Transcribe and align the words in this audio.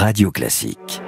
Radio 0.00 0.30
Classique. 0.30 1.02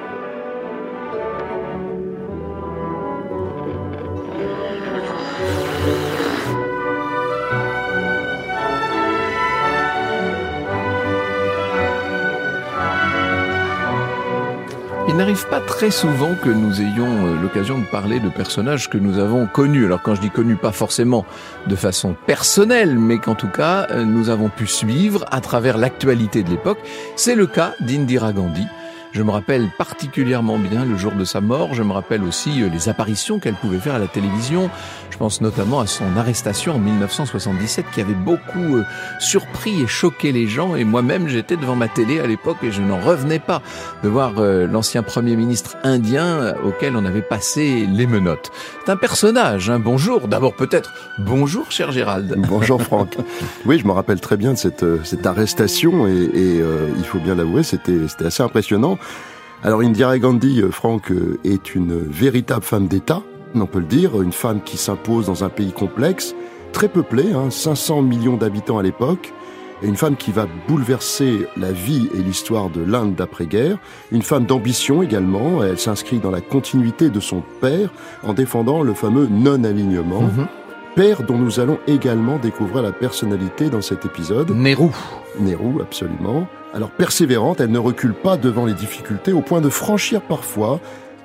Il 15.06 15.16
n'arrive 15.16 15.46
pas 15.46 15.60
très 15.60 15.92
souvent 15.92 16.34
que 16.34 16.48
nous 16.48 16.80
ayons 16.80 17.26
euh, 17.26 17.40
l'occasion 17.40 17.78
de 17.78 17.84
parler 17.84 18.18
de 18.18 18.28
personnages 18.28 18.90
que 18.90 18.98
nous 18.98 19.18
avons 19.18 19.46
connus. 19.46 19.84
Alors 19.84 20.02
quand 20.02 20.16
je 20.16 20.20
dis 20.20 20.30
connus, 20.30 20.56
pas 20.56 20.72
forcément 20.72 21.24
de 21.68 21.76
façon 21.76 22.16
personnelle, 22.26 22.98
mais 22.98 23.18
qu'en 23.18 23.36
tout 23.36 23.50
cas 23.50 23.86
euh, 23.90 24.04
nous 24.04 24.30
avons 24.30 24.48
pu 24.48 24.66
suivre 24.66 25.26
à 25.30 25.40
travers 25.40 25.78
l'actualité 25.78 26.42
de 26.42 26.50
l'époque. 26.50 26.80
C'est 27.14 27.36
le 27.36 27.46
cas 27.46 27.74
d'Indira 27.78 28.32
Gandhi. 28.32 28.66
Je 29.12 29.24
me 29.24 29.30
rappelle 29.32 29.68
particulièrement 29.76 30.56
bien 30.56 30.84
le 30.84 30.96
jour 30.96 31.12
de 31.12 31.24
sa 31.24 31.40
mort. 31.40 31.74
Je 31.74 31.82
me 31.82 31.92
rappelle 31.92 32.22
aussi 32.22 32.62
euh, 32.62 32.68
les 32.68 32.88
apparitions 32.88 33.40
qu'elle 33.40 33.54
pouvait 33.54 33.80
faire 33.80 33.96
à 33.96 33.98
la 33.98 34.06
télévision. 34.06 34.70
Je 35.10 35.16
pense 35.16 35.40
notamment 35.40 35.80
à 35.80 35.88
son 35.88 36.16
arrestation 36.16 36.76
en 36.76 36.78
1977 36.78 37.86
qui 37.92 38.00
avait 38.00 38.14
beaucoup 38.14 38.76
euh, 38.76 38.84
surpris 39.18 39.82
et 39.82 39.88
choqué 39.88 40.30
les 40.30 40.46
gens. 40.46 40.76
Et 40.76 40.84
moi-même, 40.84 41.26
j'étais 41.26 41.56
devant 41.56 41.74
ma 41.74 41.88
télé 41.88 42.20
à 42.20 42.26
l'époque 42.28 42.58
et 42.62 42.70
je 42.70 42.82
n'en 42.82 43.00
revenais 43.00 43.40
pas 43.40 43.62
de 44.04 44.08
voir 44.08 44.34
euh, 44.38 44.68
l'ancien 44.68 45.02
premier 45.02 45.34
ministre 45.34 45.76
indien 45.82 46.54
auquel 46.64 46.94
on 46.94 47.04
avait 47.04 47.20
passé 47.20 47.88
les 47.90 48.06
menottes. 48.06 48.52
C'est 48.84 48.92
un 48.92 48.96
personnage. 48.96 49.70
Hein. 49.70 49.80
Bonjour. 49.80 50.28
D'abord 50.28 50.54
peut-être 50.54 50.92
bonjour, 51.18 51.72
cher 51.72 51.90
Gérald. 51.90 52.36
Bonjour, 52.50 52.82
Franck. 52.82 53.16
oui, 53.64 53.78
je 53.78 53.86
me 53.86 53.92
rappelle 53.92 54.20
très 54.20 54.36
bien 54.36 54.52
de 54.52 54.58
cette, 54.58 54.84
cette 55.04 55.26
arrestation 55.26 56.06
et, 56.06 56.12
et 56.12 56.62
il 56.96 57.04
faut 57.04 57.18
bien 57.18 57.34
l'avouer, 57.34 57.62
c'était 57.62 57.98
assez 58.24 58.42
impressionnant. 58.42 58.98
Alors 59.62 59.80
Indira 59.80 60.18
Gandhi, 60.18 60.62
euh, 60.62 60.70
Franck, 60.70 61.10
euh, 61.10 61.38
est 61.44 61.74
une 61.74 61.98
véritable 61.98 62.64
femme 62.64 62.88
d'État, 62.88 63.22
on 63.54 63.66
peut 63.66 63.80
le 63.80 63.84
dire, 63.84 64.22
une 64.22 64.32
femme 64.32 64.62
qui 64.62 64.76
s'impose 64.76 65.26
dans 65.26 65.44
un 65.44 65.48
pays 65.48 65.72
complexe, 65.72 66.34
très 66.72 66.88
peuplé, 66.88 67.24
500 67.50 67.98
hein, 67.98 68.02
millions 68.02 68.36
d'habitants 68.36 68.78
à 68.78 68.82
l'époque, 68.82 69.34
et 69.82 69.86
une 69.86 69.96
femme 69.96 70.16
qui 70.16 70.30
va 70.30 70.46
bouleverser 70.68 71.46
la 71.56 71.72
vie 71.72 72.08
et 72.14 72.18
l'histoire 72.18 72.70
de 72.70 72.82
l'Inde 72.82 73.14
d'après-guerre, 73.14 73.78
une 74.12 74.22
femme 74.22 74.44
d'ambition 74.44 75.02
également, 75.02 75.62
elle 75.62 75.78
s'inscrit 75.78 76.18
dans 76.18 76.30
la 76.30 76.40
continuité 76.40 77.10
de 77.10 77.20
son 77.20 77.42
père 77.60 77.90
en 78.22 78.34
défendant 78.34 78.82
le 78.82 78.94
fameux 78.94 79.26
non-alignement. 79.30 80.22
Mhm. 80.22 80.46
Père 80.96 81.22
dont 81.22 81.38
nous 81.38 81.60
allons 81.60 81.78
également 81.86 82.38
découvrir 82.38 82.82
la 82.82 82.90
personnalité 82.90 83.70
dans 83.70 83.80
cet 83.80 84.04
épisode. 84.04 84.50
Nehru. 84.50 84.88
Nehru, 85.38 85.80
absolument. 85.80 86.48
Alors 86.74 86.90
persévérante, 86.90 87.60
elle 87.60 87.70
ne 87.70 87.78
recule 87.78 88.12
pas 88.12 88.36
devant 88.36 88.66
les 88.66 88.74
difficultés 88.74 89.32
au 89.32 89.40
point 89.40 89.60
de 89.60 89.68
franchir 89.68 90.20
parfois 90.20 90.80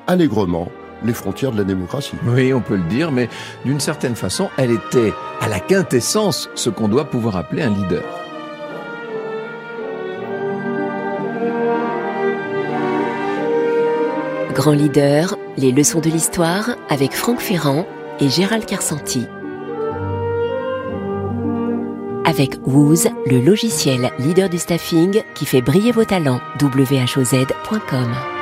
allègrement 0.06 0.70
les 1.04 1.14
frontières 1.14 1.52
de 1.52 1.58
la 1.58 1.64
démocratie. 1.64 2.16
Oui, 2.26 2.54
on 2.54 2.62
peut 2.62 2.78
le 2.78 2.84
dire, 2.84 3.12
mais 3.12 3.28
d'une 3.66 3.80
certaine 3.80 4.16
façon, 4.16 4.50
elle 4.58 4.72
était 4.72 5.14
à 5.42 5.50
la 5.50 5.60
quintessence 5.60 6.50
ce 6.56 6.70
qu'on 6.70 6.88
doit 6.88 7.06
pouvoir 7.06 7.36
appeler 7.36 7.64
un 7.64 7.70
leader. 7.70 8.04
Grand 14.54 14.72
leader, 14.72 15.36
les 15.58 15.72
leçons 15.72 16.00
de 16.00 16.10
l'histoire 16.10 16.76
avec 16.88 17.14
Franck 17.14 17.40
Ferrand 17.40 17.86
et 18.20 18.30
Gérald 18.30 18.66
Carsanti 18.66 19.28
avec 22.36 22.60
Wooz, 22.66 23.08
le 23.28 23.40
logiciel 23.40 24.12
leader 24.20 24.50
du 24.50 24.58
staffing 24.58 25.24
qui 25.36 25.46
fait 25.46 25.62
briller 25.62 25.94
vos 25.94 26.04
talents. 26.04 26.42
whoz.com 26.62 28.35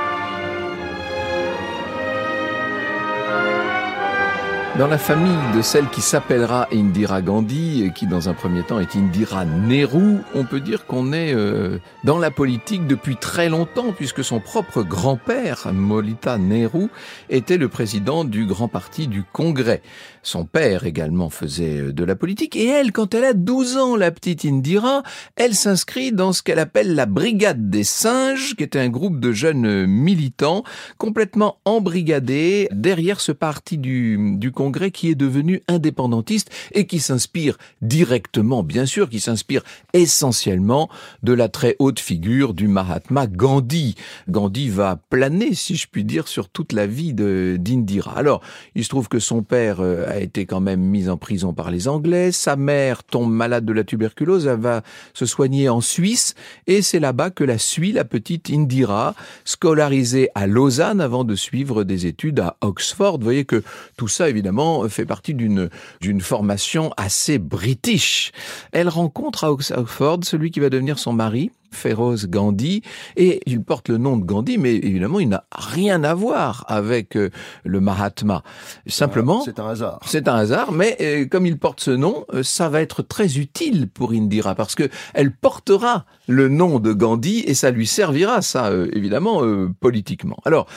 Dans 4.80 4.88
la 4.88 4.98
famille 4.98 5.38
de 5.56 5.62
celle 5.62 5.88
qui 5.90 6.02
s'appellera 6.02 6.68
Indira 6.74 7.22
Gandhi, 7.22 7.84
et 7.84 7.94
qui 7.94 8.08
dans 8.08 8.28
un 8.28 8.34
premier 8.34 8.64
temps 8.64 8.80
est 8.80 8.96
Indira 8.96 9.46
Nehru, 9.46 10.18
on 10.34 10.46
peut 10.46 10.62
dire 10.62 10.88
qu'on 10.88 11.14
est 11.14 11.32
euh, 11.32 11.78
dans 12.04 12.18
la 12.18 12.32
politique 12.32 12.88
depuis 12.88 13.16
très 13.16 13.50
longtemps, 13.50 13.92
puisque 13.96 14.24
son 14.24 14.40
propre 14.40 14.82
grand-père, 14.82 15.72
Molita 15.72 16.40
Nehru, 16.40 16.88
était 17.30 17.58
le 17.58 17.70
président 17.70 18.24
du 18.24 18.48
grand 18.48 18.68
parti 18.68 19.08
du 19.08 19.24
Congrès. 19.32 19.84
Son 20.24 20.46
père 20.46 20.88
également 20.88 21.30
faisait 21.30 21.80
euh, 21.80 21.94
de 21.94 22.04
la 22.04 22.16
politique, 22.16 22.56
et 22.56 22.66
elle, 22.66 22.92
quand 22.92 23.14
elle 23.14 23.26
a 23.26 23.34
12 23.34 23.78
ans, 23.78 23.96
la 23.96 24.10
petite 24.10 24.44
Indira, 24.44 25.04
elle 25.36 25.54
s'inscrit 25.54 26.12
dans 26.12 26.34
ce 26.34 26.42
qu'elle 26.42 26.58
appelle 26.58 26.96
la 26.96 27.06
Brigade 27.06 27.70
des 27.70 27.84
Singes, 27.84 28.56
qui 28.56 28.64
était 28.64 28.80
un 28.80 28.90
groupe 28.90 29.20
de 29.20 29.34
jeunes 29.34 29.86
militants 29.86 30.64
complètement 30.98 31.60
embrigadés 31.64 32.70
derrière 32.72 33.22
ce 33.22 33.32
parti 33.32 33.78
du, 33.78 34.36
du 34.40 34.52
Congrès 34.52 34.63
Qui 34.72 35.10
est 35.10 35.16
devenu 35.16 35.62
indépendantiste 35.68 36.50
et 36.72 36.86
qui 36.86 37.00
s'inspire 37.00 37.58
directement, 37.82 38.64
bien 38.64 38.86
sûr, 38.86 39.10
qui 39.10 39.20
s'inspire 39.20 39.64
essentiellement 39.94 40.90
de 41.22 41.34
la 41.34 41.50
très 41.50 41.76
haute 41.80 42.00
figure 42.00 42.54
du 42.54 42.68
Mahatma 42.68 43.28
Gandhi. 43.28 43.96
Gandhi 44.30 44.70
va 44.70 45.00
planer, 45.10 45.54
si 45.54 45.76
je 45.76 45.88
puis 45.88 46.04
dire, 46.04 46.28
sur 46.28 46.50
toute 46.50 46.74
la 46.74 46.88
vie 46.88 47.14
d'Indira. 47.14 48.18
Alors, 48.18 48.42
il 48.76 48.84
se 48.84 48.90
trouve 48.90 49.10
que 49.10 49.20
son 49.20 49.44
père 49.44 49.80
euh, 49.80 50.10
a 50.10 50.20
été 50.20 50.46
quand 50.46 50.62
même 50.62 50.82
mis 50.82 51.10
en 51.10 51.18
prison 51.18 51.54
par 51.54 51.72
les 51.72 51.88
Anglais, 51.88 52.32
sa 52.32 52.56
mère 52.56 53.04
tombe 53.04 53.32
malade 53.32 53.66
de 53.66 53.74
la 53.74 53.84
tuberculose, 53.84 54.48
elle 54.48 54.60
va 54.60 54.82
se 55.14 55.26
soigner 55.26 55.70
en 55.70 55.82
Suisse, 55.82 56.36
et 56.68 56.82
c'est 56.82 57.00
là-bas 57.00 57.30
que 57.30 57.44
la 57.44 57.58
suit 57.58 57.92
la 57.92 58.06
petite 58.06 58.50
Indira, 58.50 59.16
scolarisée 59.46 60.30
à 60.36 60.48
Lausanne 60.48 61.02
avant 61.02 61.24
de 61.24 61.36
suivre 61.36 61.84
des 61.84 62.06
études 62.06 62.40
à 62.40 62.58
Oxford. 62.62 63.18
Vous 63.18 63.24
voyez 63.24 63.46
que 63.46 63.64
tout 63.98 64.08
ça, 64.08 64.30
évidemment, 64.30 64.53
fait 64.90 65.06
partie 65.06 65.34
d'une 65.34 65.70
d'une 66.02 66.22
formation 66.22 66.92
assez 66.98 67.38
british. 67.40 68.32
Elle 68.72 68.90
rencontre 68.90 69.44
à 69.44 69.52
Oxford 69.52 70.20
celui 70.24 70.52
qui 70.52 70.60
va 70.60 70.70
devenir 70.70 71.00
son 71.00 71.14
mari, 71.14 71.52
Feroz 71.74 72.28
Gandhi, 72.28 72.82
et 73.16 73.42
il 73.46 73.62
porte 73.62 73.90
le 73.90 73.98
nom 73.98 74.18
de 74.18 74.26
Gandhi, 74.26 74.58
mais 74.58 74.76
évidemment, 74.76 75.20
il 75.20 75.30
n'a 75.30 75.46
rien 75.52 76.04
à 76.04 76.14
voir 76.14 76.66
avec 76.68 77.16
euh, 77.16 77.30
le 77.64 77.80
Mahatma. 77.80 78.44
Simplement, 78.88 79.42
c'est 79.44 79.60
un 79.60 79.68
hasard. 79.68 80.00
C'est 80.06 80.28
un 80.28 80.36
hasard, 80.36 80.72
mais 80.72 80.98
euh, 81.02 81.26
comme 81.26 81.46
il 81.46 81.58
porte 81.58 81.82
ce 81.82 81.92
nom, 81.92 82.26
euh, 82.34 82.44
ça 82.44 82.70
va 82.70 82.82
être 82.82 83.02
très 83.02 83.38
utile 83.38 83.88
pour 83.88 84.12
Indira 84.12 84.56
parce 84.56 84.76
que 84.76 84.90
elle 85.14 85.32
portera 85.32 86.06
le 86.28 86.48
nom 86.48 86.80
de 86.80 86.94
Gandhi 86.94 87.40
et 87.40 87.54
ça 87.54 87.72
lui 87.72 87.88
servira, 87.88 88.42
ça 88.42 88.72
évidemment 88.94 89.42
politiquement. 89.82 90.38
Alors, 90.46 90.68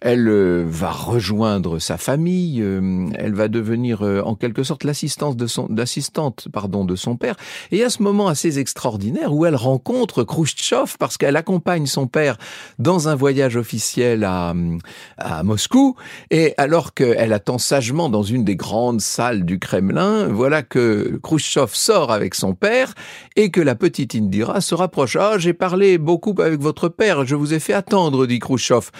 elle 0.00 0.28
va 0.66 0.90
rejoindre 0.90 1.78
sa 1.78 1.98
famille, 1.98 2.60
elle 2.60 3.34
va 3.34 3.48
devenir 3.48 4.00
en 4.02 4.34
quelque 4.34 4.62
sorte 4.62 4.84
l'assistante 4.84 5.36
de 5.36 5.46
son, 5.46 5.68
l'assistante 5.70 6.48
pardon 6.50 6.86
de 6.86 6.96
son 6.96 7.16
père, 7.16 7.36
et 7.70 7.84
à 7.84 7.90
ce 7.90 8.02
moment 8.02 8.28
assez 8.28 8.58
extraordinaire 8.58 9.34
où 9.34 9.44
elle 9.44 9.56
rencontre 9.56 10.24
parce 10.98 11.16
qu'elle 11.16 11.36
accompagne 11.36 11.86
son 11.86 12.06
père 12.06 12.36
dans 12.78 13.08
un 13.08 13.14
voyage 13.14 13.56
officiel 13.56 14.24
à, 14.24 14.54
à 15.18 15.42
Moscou 15.42 15.96
et 16.30 16.54
alors 16.56 16.94
qu'elle 16.94 17.32
attend 17.32 17.58
sagement 17.58 18.08
dans 18.08 18.22
une 18.22 18.44
des 18.44 18.56
grandes 18.56 19.00
salles 19.00 19.44
du 19.44 19.58
Kremlin, 19.58 20.28
voilà 20.28 20.62
que 20.62 21.18
Khrushchev 21.22 21.70
sort 21.72 22.12
avec 22.12 22.34
son 22.34 22.54
père 22.54 22.94
et 23.36 23.50
que 23.50 23.60
la 23.60 23.74
petite 23.74 24.14
Indira 24.14 24.60
se 24.60 24.74
rapproche. 24.74 25.16
Ah, 25.16 25.38
j'ai 25.38 25.52
parlé 25.52 25.98
beaucoup 25.98 26.34
avec 26.38 26.60
votre 26.60 26.88
père, 26.88 27.24
je 27.26 27.34
vous 27.34 27.54
ai 27.54 27.60
fait 27.60 27.72
attendre, 27.72 28.26
dit 28.26 28.38
Khrushchev. 28.38 28.90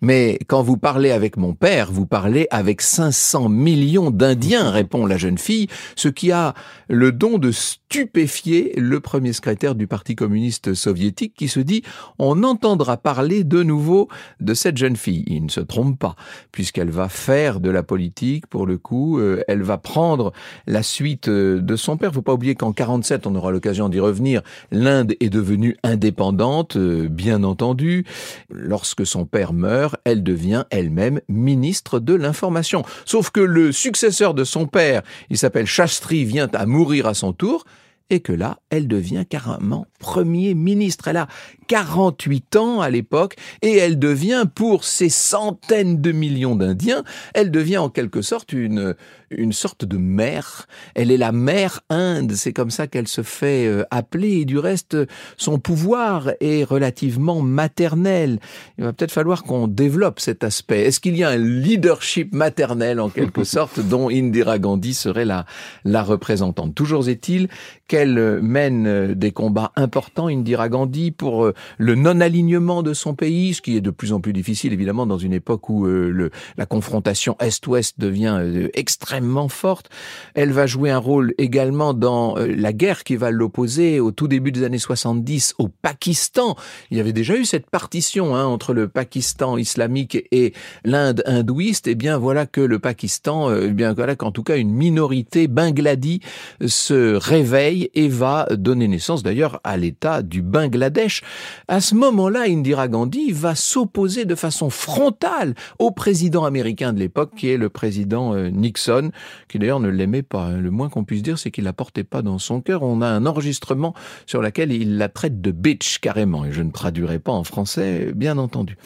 Mais 0.00 0.38
quand 0.48 0.62
vous 0.62 0.76
parlez 0.76 1.10
avec 1.10 1.36
mon 1.36 1.54
père, 1.54 1.90
vous 1.90 2.06
parlez 2.06 2.46
avec 2.50 2.82
500 2.82 3.48
millions 3.48 4.10
d'Indiens, 4.10 4.70
répond 4.70 5.06
la 5.06 5.16
jeune 5.16 5.38
fille, 5.38 5.68
ce 5.96 6.08
qui 6.08 6.32
a 6.32 6.54
le 6.88 7.12
don 7.12 7.38
de 7.38 7.50
stupéfier 7.50 8.72
le 8.76 9.00
premier 9.00 9.32
secrétaire 9.32 9.74
du 9.74 9.86
Parti 9.86 10.14
communiste 10.14 10.74
soviétique 10.74 10.93
qui 10.94 11.48
se 11.48 11.60
dit 11.60 11.82
on 12.18 12.42
entendra 12.42 12.96
parler 12.96 13.44
de 13.44 13.62
nouveau 13.62 14.08
de 14.40 14.54
cette 14.54 14.76
jeune 14.76 14.96
fille. 14.96 15.24
Il 15.26 15.44
ne 15.44 15.50
se 15.50 15.60
trompe 15.60 15.98
pas, 15.98 16.16
puisqu'elle 16.52 16.90
va 16.90 17.08
faire 17.08 17.60
de 17.60 17.70
la 17.70 17.82
politique 17.82 18.46
pour 18.46 18.66
le 18.66 18.78
coup, 18.78 19.18
euh, 19.18 19.42
elle 19.48 19.62
va 19.62 19.78
prendre 19.78 20.32
la 20.66 20.82
suite 20.82 21.28
euh, 21.28 21.60
de 21.60 21.76
son 21.76 21.96
père. 21.96 22.12
Faut 22.12 22.22
pas 22.22 22.32
oublier 22.32 22.54
qu'en 22.54 22.72
47, 22.72 23.26
on 23.26 23.34
aura 23.34 23.50
l'occasion 23.50 23.88
d'y 23.88 24.00
revenir, 24.00 24.42
l'Inde 24.70 25.14
est 25.20 25.30
devenue 25.30 25.76
indépendante, 25.82 26.76
euh, 26.76 27.08
bien 27.08 27.44
entendu. 27.44 28.04
Lorsque 28.50 29.06
son 29.06 29.24
père 29.24 29.52
meurt, 29.52 29.96
elle 30.04 30.22
devient 30.22 30.64
elle-même 30.70 31.20
ministre 31.28 31.98
de 31.98 32.14
l'information. 32.14 32.84
Sauf 33.04 33.30
que 33.30 33.40
le 33.40 33.72
successeur 33.72 34.34
de 34.34 34.44
son 34.44 34.66
père, 34.66 35.02
il 35.30 35.38
s'appelle 35.38 35.66
Shastri, 35.66 36.24
vient 36.24 36.48
à 36.52 36.66
mourir 36.66 37.06
à 37.06 37.14
son 37.14 37.32
tour, 37.32 37.64
et 38.10 38.20
que 38.20 38.32
là, 38.32 38.58
elle 38.70 38.88
devient 38.88 39.24
carrément 39.28 39.86
Premier 39.98 40.54
ministre. 40.54 41.08
Elle 41.08 41.16
a 41.16 41.28
48 41.68 42.56
ans 42.56 42.80
à 42.82 42.90
l'époque 42.90 43.36
et 43.62 43.76
elle 43.78 43.98
devient, 43.98 44.44
pour 44.54 44.84
ces 44.84 45.08
centaines 45.08 46.02
de 46.02 46.12
millions 46.12 46.56
d'Indiens, 46.56 47.04
elle 47.32 47.50
devient 47.50 47.78
en 47.78 47.88
quelque 47.88 48.20
sorte 48.20 48.52
une, 48.52 48.94
une 49.30 49.52
sorte 49.52 49.84
de 49.84 49.96
mère. 49.96 50.66
Elle 50.94 51.10
est 51.10 51.16
la 51.16 51.32
mère 51.32 51.80
Inde, 51.88 52.32
c'est 52.32 52.52
comme 52.52 52.70
ça 52.70 52.86
qu'elle 52.86 53.08
se 53.08 53.22
fait 53.22 53.66
euh, 53.66 53.84
appeler 53.90 54.40
et 54.40 54.44
du 54.44 54.58
reste, 54.58 54.96
son 55.36 55.58
pouvoir 55.58 56.32
est 56.40 56.64
relativement 56.64 57.40
maternel. 57.40 58.38
Il 58.78 58.84
va 58.84 58.92
peut-être 58.92 59.12
falloir 59.12 59.42
qu'on 59.42 59.68
développe 59.68 60.20
cet 60.20 60.44
aspect. 60.44 60.82
Est-ce 60.82 61.00
qu'il 61.00 61.16
y 61.16 61.24
a 61.24 61.30
un 61.30 61.36
leadership 61.36 62.34
maternel 62.34 63.00
en 63.00 63.08
quelque 63.08 63.44
sorte 63.44 63.80
dont 63.80 64.10
Indira 64.10 64.58
Gandhi 64.58 64.94
serait 64.94 65.24
la, 65.24 65.46
la 65.84 66.02
représentante? 66.02 66.74
Toujours 66.74 67.08
est-il 67.08 67.48
qu'elle 67.94 68.42
mène 68.42 69.14
des 69.14 69.30
combats 69.30 69.70
importants, 69.76 70.26
Indira 70.26 70.68
Gandhi, 70.68 71.12
pour 71.12 71.44
euh, 71.44 71.54
le 71.78 71.94
non-alignement 71.94 72.82
de 72.82 72.92
son 72.92 73.14
pays, 73.14 73.54
ce 73.54 73.62
qui 73.62 73.76
est 73.76 73.80
de 73.80 73.92
plus 73.92 74.12
en 74.12 74.18
plus 74.18 74.32
difficile 74.32 74.72
évidemment 74.72 75.06
dans 75.06 75.16
une 75.16 75.32
époque 75.32 75.68
où 75.68 75.86
euh, 75.86 76.28
la 76.56 76.66
confrontation 76.66 77.36
Est-Ouest 77.38 78.00
devient 78.00 78.38
euh, 78.40 78.68
extrêmement 78.74 79.46
forte. 79.48 79.90
Elle 80.34 80.50
va 80.50 80.66
jouer 80.66 80.90
un 80.90 80.98
rôle 80.98 81.34
également 81.38 81.94
dans 81.94 82.34
la 82.34 82.72
guerre 82.72 83.04
qui 83.04 83.14
va 83.14 83.30
l'opposer 83.30 84.00
au 84.00 84.10
tout 84.10 84.26
début 84.26 84.50
des 84.50 84.64
années 84.64 84.78
70 84.78 85.54
au 85.58 85.68
Pakistan. 85.68 86.56
Il 86.90 86.96
y 86.96 87.00
avait 87.00 87.12
déjà 87.12 87.36
eu 87.36 87.44
cette 87.44 87.70
partition 87.70 88.34
hein, 88.34 88.44
entre 88.44 88.74
le 88.74 88.88
Pakistan 88.88 89.56
islamique 89.56 90.18
et 90.32 90.52
l'Inde 90.84 91.22
hindouiste. 91.26 91.86
Eh 91.86 91.94
bien 91.94 92.18
voilà 92.18 92.46
que 92.46 92.60
le 92.60 92.80
Pakistan, 92.80 93.54
eh 93.54 93.70
bien 93.70 93.92
voilà 93.92 94.16
qu'en 94.16 94.32
tout 94.32 94.42
cas 94.42 94.56
une 94.56 94.72
minorité 94.72 95.46
Bangladi 95.46 96.18
se 96.66 97.14
réveille 97.14 97.83
et 97.94 98.08
va 98.08 98.46
donner 98.50 98.88
naissance 98.88 99.22
d'ailleurs 99.22 99.60
à 99.64 99.76
l'État 99.76 100.22
du 100.22 100.42
Bangladesh. 100.42 101.22
À 101.68 101.80
ce 101.80 101.94
moment-là, 101.94 102.44
Indira 102.48 102.88
Gandhi 102.88 103.32
va 103.32 103.54
s'opposer 103.54 104.24
de 104.24 104.34
façon 104.34 104.70
frontale 104.70 105.54
au 105.78 105.90
président 105.90 106.44
américain 106.44 106.92
de 106.92 106.98
l'époque, 106.98 107.32
qui 107.36 107.48
est 107.48 107.56
le 107.56 107.68
président 107.68 108.34
euh, 108.34 108.48
Nixon, 108.48 109.10
qui 109.48 109.58
d'ailleurs 109.58 109.80
ne 109.80 109.88
l'aimait 109.88 110.22
pas. 110.22 110.50
Le 110.50 110.70
moins 110.70 110.88
qu'on 110.88 111.04
puisse 111.04 111.22
dire, 111.22 111.38
c'est 111.38 111.50
qu'il 111.50 111.64
la 111.64 111.72
portait 111.72 112.04
pas 112.04 112.22
dans 112.22 112.38
son 112.38 112.60
cœur. 112.60 112.82
On 112.82 113.00
a 113.02 113.08
un 113.08 113.26
enregistrement 113.26 113.94
sur 114.26 114.42
lequel 114.42 114.72
il 114.72 114.98
la 114.98 115.08
traite 115.08 115.40
de 115.40 115.50
bitch 115.50 115.98
carrément, 115.98 116.44
et 116.44 116.52
je 116.52 116.62
ne 116.62 116.70
traduirai 116.70 117.18
pas 117.18 117.32
en 117.32 117.44
français, 117.44 118.12
bien 118.14 118.38
entendu. 118.38 118.76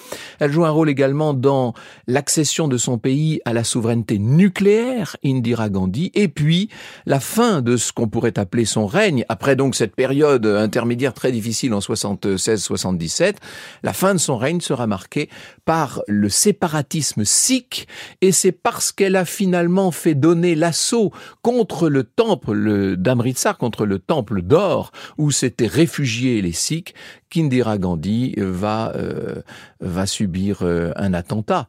Elle 0.41 0.53
joue 0.53 0.65
un 0.65 0.71
rôle 0.71 0.89
également 0.89 1.35
dans 1.35 1.75
l'accession 2.07 2.69
de 2.69 2.77
son 2.77 2.99
pays 2.99 3.41
à 3.45 3.53
la 3.53 3.65
souveraineté 3.65 4.19
nucléaire, 4.19 5.17
Indira 5.25 5.69
Gandhi, 5.69 6.11
et 6.15 6.29
puis 6.29 6.69
la 7.07 7.21
fin 7.21 7.63
de 7.63 7.77
ce 7.77 7.93
qu'on 7.93 8.09
pourrait 8.09 8.39
appeler 8.39 8.65
son 8.65 8.87
règne, 8.89 9.25
après 9.29 9.55
donc 9.55 9.75
cette 9.75 9.95
période 9.95 10.45
intermédiaire 10.47 11.15
très 11.15 11.31
difficile 11.31 11.75
en 11.75 11.79
76-77, 11.79 13.35
la 13.83 13.93
fin 13.93 14.15
de 14.15 14.19
son 14.19 14.37
règne 14.37 14.61
sera 14.61 14.87
marquée 14.87 15.29
par 15.65 16.03
le 16.09 16.29
séparatisme 16.29 17.25
sikh 17.25 17.87
et 18.21 18.33
c'est 18.33 18.53
parce 18.53 18.91
qu'elle 18.91 19.17
a 19.17 19.25
finalement 19.25 19.91
fait 19.91 20.15
donner 20.15 20.55
l'assaut 20.55 21.13
contre 21.43 21.89
le 21.89 22.05
temple 22.05 22.97
d'Amritsar, 22.97 23.59
contre 23.59 23.87
le 23.87 23.99
temple 23.99 24.43
d'or 24.43 24.93
où 25.19 25.31
s'étaient 25.31 25.67
réfugiés 25.67 26.43
les 26.43 26.53
sikhs, 26.53 26.95
qu'Indira 27.31 27.79
Gandhi 27.79 28.35
va, 28.39 28.93
euh, 28.97 29.43
va 29.81 30.07
subir 30.07 30.61
euh, 30.63 30.93
un 30.97 31.15
attentat. 31.15 31.69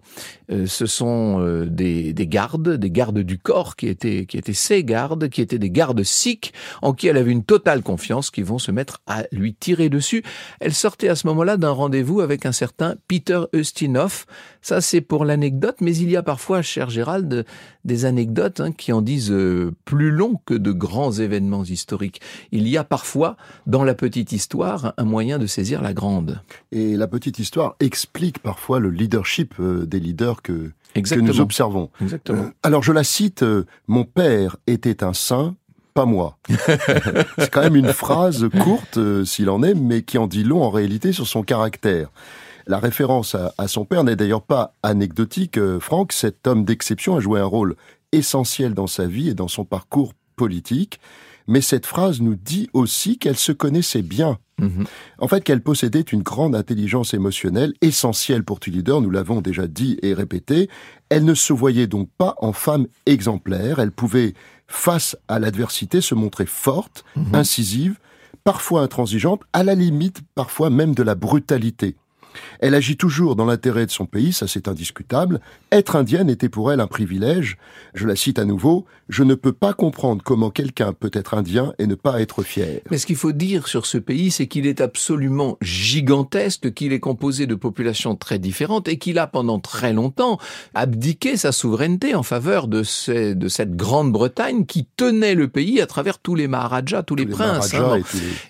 Euh, 0.52 0.66
ce 0.66 0.86
sont 0.86 1.66
des, 1.66 2.14
des 2.14 2.28
gardes, 2.28 2.70
des 2.70 2.92
gardes 2.92 3.20
du 3.20 3.38
corps 3.38 3.76
qui 3.76 3.88
étaient, 3.88 4.26
qui 4.26 4.38
étaient 4.38 4.54
ses 4.54 4.84
gardes, 4.84 5.30
qui 5.30 5.42
étaient 5.42 5.60
des 5.60 5.70
gardes 5.70 6.04
sikhs 6.04 6.54
en 6.82 6.94
qui 6.94 7.08
elle 7.08 7.18
avait 7.18 7.32
une 7.32 7.44
totale 7.44 7.82
confiance, 7.82 8.32
qui 8.32 8.42
vont 8.42 8.60
se 8.60 8.72
mettre 8.72 9.02
à 9.08 9.24
lui 9.32 9.54
tirer 9.54 9.90
dessus. 9.90 10.24
Elle 10.60 10.74
sortait 10.74 11.10
à 11.10 11.16
ce 11.16 11.28
moment-là 11.28 11.58
d'un 11.58 11.72
rendez-vous 11.72 12.22
avec 12.22 12.46
un 12.46 12.52
certain 12.52 12.96
Peter 13.08 13.42
Ustinov. 13.54 14.26
Ça, 14.62 14.82
c'est 14.82 15.02
pour 15.02 15.24
l'anecdote, 15.24 15.78
mais 15.80 15.96
il 15.96 16.10
y 16.10 16.18
a 16.18 16.24
parfois, 16.24 16.62
cher 16.62 16.90
Gérald, 16.90 17.46
des 17.86 18.06
anecdotes 18.06 18.60
hein, 18.60 18.72
qui 18.72 18.92
en 18.92 19.02
disent 19.02 19.32
euh, 19.32 19.74
plus 19.86 20.12
long 20.12 20.42
que 20.46 20.54
de 20.54 20.72
grands 20.72 21.14
événements 21.14 21.64
historiques. 21.64 22.20
Il 22.52 22.68
y 22.68 22.78
a 22.78 22.84
parfois, 22.84 23.38
dans 23.68 23.84
la 23.84 23.96
petite 23.96 24.32
histoire, 24.32 24.94
un 24.98 25.06
moyen 25.06 25.40
de 25.40 25.48
saisir 25.48 25.82
la 25.82 25.94
grande. 25.94 26.42
Et 26.72 26.98
la 26.98 27.08
petite 27.08 27.40
histoire 27.40 27.76
explique 27.80 28.40
parfois 28.40 28.80
le 28.80 28.90
leadership 28.90 29.54
euh, 29.60 29.86
des 29.86 30.00
leaders 30.00 30.42
que, 30.42 30.72
que 30.94 31.20
nous 31.20 31.40
observons. 31.40 31.90
Exactement. 32.02 32.44
Euh, 32.44 32.52
alors 32.62 32.84
je 32.84 32.92
la 32.92 33.06
cite, 33.06 33.46
mon 33.88 34.04
père 34.04 34.58
était 34.68 35.06
un 35.06 35.14
saint, 35.14 35.56
pas 35.94 36.06
moi. 36.06 36.38
C'est 37.38 37.50
quand 37.50 37.62
même 37.62 37.78
une 37.78 37.94
phrase 37.94 38.50
courte, 38.62 39.00
s'il 39.24 39.50
en 39.50 39.64
est, 39.64 39.74
mais 39.74 40.02
qui 40.02 40.18
en 40.18 40.28
dit 40.28 40.44
long 40.44 40.64
en 40.64 40.70
réalité 40.70 41.14
sur 41.14 41.28
son 41.28 41.44
caractère. 41.44 42.10
La 42.70 42.78
référence 42.78 43.36
à, 43.36 43.68
son 43.68 43.84
père 43.84 44.04
n'est 44.04 44.16
d'ailleurs 44.16 44.44
pas 44.44 44.76
anecdotique. 44.84 45.58
Euh, 45.58 45.80
Franck, 45.80 46.14
cet 46.14 46.46
homme 46.46 46.66
d'exception 46.66 47.16
a 47.16 47.20
joué 47.20 47.40
un 47.40 47.46
rôle 47.46 47.76
essentiel 48.12 48.76
dans 48.76 48.86
sa 48.86 49.08
vie 49.08 49.30
et 49.30 49.34
dans 49.34 49.48
son 49.48 49.66
parcours 49.66 50.14
politique. 50.36 51.00
Mais 51.48 51.62
cette 51.62 51.88
phrase 51.88 52.22
nous 52.22 52.36
dit 52.36 52.70
aussi 52.74 53.18
qu'elle 53.18 53.40
se 53.40 53.52
connaissait 53.52 54.04
bien. 54.04 54.38
Mhm. 54.60 54.86
En 55.18 55.28
fait, 55.28 55.44
qu'elle 55.44 55.64
possédait 55.64 56.02
une 56.02 56.22
grande 56.22 56.56
intelligence 56.56 57.16
émotionnelle, 57.16 57.74
essentielle 57.82 58.44
pour 58.44 58.60
tout 58.60 58.70
leader, 58.70 59.02
nous 59.02 59.10
l'avons 59.10 59.42
déjà 59.42 59.66
dit 59.66 59.98
et 60.04 60.14
répété. 60.14 60.70
Elle 61.10 61.26
ne 61.26 61.34
se 61.34 61.54
voyait 61.54 61.88
donc 61.88 62.08
pas 62.20 62.36
en 62.38 62.54
femme 62.54 62.86
exemplaire. 63.08 63.80
Elle 63.80 63.92
pouvait, 63.92 64.36
face 64.68 65.18
à 65.28 65.40
l'adversité, 65.40 66.02
se 66.02 66.14
montrer 66.14 66.46
forte, 66.46 67.04
mhm. 67.16 67.34
incisive, 67.34 67.98
parfois 68.44 68.84
intransigeante, 68.84 69.42
à 69.54 69.64
la 69.64 69.74
limite 69.74 70.22
parfois 70.36 70.70
même 70.70 70.94
de 70.94 71.02
la 71.02 71.16
brutalité. 71.16 71.96
Elle 72.60 72.76
agit 72.76 72.98
toujours 72.98 73.36
dans 73.36 73.46
l'intérêt 73.46 73.86
de 73.86 73.92
son 73.92 74.06
pays, 74.06 74.34
ça 74.34 74.48
c'est 74.48 74.68
indiscutable. 74.68 75.40
Être 75.72 75.96
indienne 75.96 76.30
était 76.30 76.50
pour 76.50 76.72
elle 76.72 76.80
un 76.80 76.88
privilège. 76.88 77.58
Je 77.94 78.08
la 78.08 78.16
cite 78.16 78.40
à 78.40 78.46
nouveau, 78.46 78.86
je 79.08 79.24
ne 79.24 79.36
peux 79.36 79.54
pas 79.54 79.74
comprendre 79.74 80.24
comment 80.24 80.50
quelqu'un 80.50 80.94
peut 80.94 81.12
être 81.14 81.34
indien 81.34 81.74
et 81.80 81.88
ne 81.88 81.96
pas 81.96 82.22
être 82.22 82.44
fier. 82.44 82.82
Mais 82.92 82.98
ce 82.98 83.06
qu'il 83.06 83.16
faut 83.16 83.32
dire 83.32 83.68
sur 83.68 83.86
ce 83.86 83.98
pays, 83.98 84.32
c'est 84.32 84.48
qu'il 84.48 84.68
est 84.68 84.82
absolument 84.82 85.58
gigantesque, 85.62 86.74
qu'il 86.74 86.94
est 86.94 87.00
composé 87.00 87.48
de 87.48 87.56
populations 87.56 88.16
très 88.16 88.40
différentes 88.40 88.88
et 88.88 88.98
qu'il 88.98 89.20
a 89.20 89.28
pendant 89.28 89.60
très 89.60 89.94
longtemps 89.94 90.40
abdiqué 90.76 91.38
sa 91.38 91.52
souveraineté 91.52 92.16
en 92.16 92.24
faveur 92.24 92.68
de, 92.68 92.84
de 93.34 93.48
cette 93.48 93.76
Grande-Bretagne 93.76 94.66
qui 94.66 94.86
tenait 94.96 95.36
le 95.36 95.48
pays 95.48 95.82
à 95.82 95.88
travers 95.88 96.20
tous 96.20 96.36
les 96.36 96.48
Maharajas, 96.48 97.04
tous, 97.04 97.16
les, 97.16 97.26
princes. 97.26 97.74
Hein. 97.74 98.00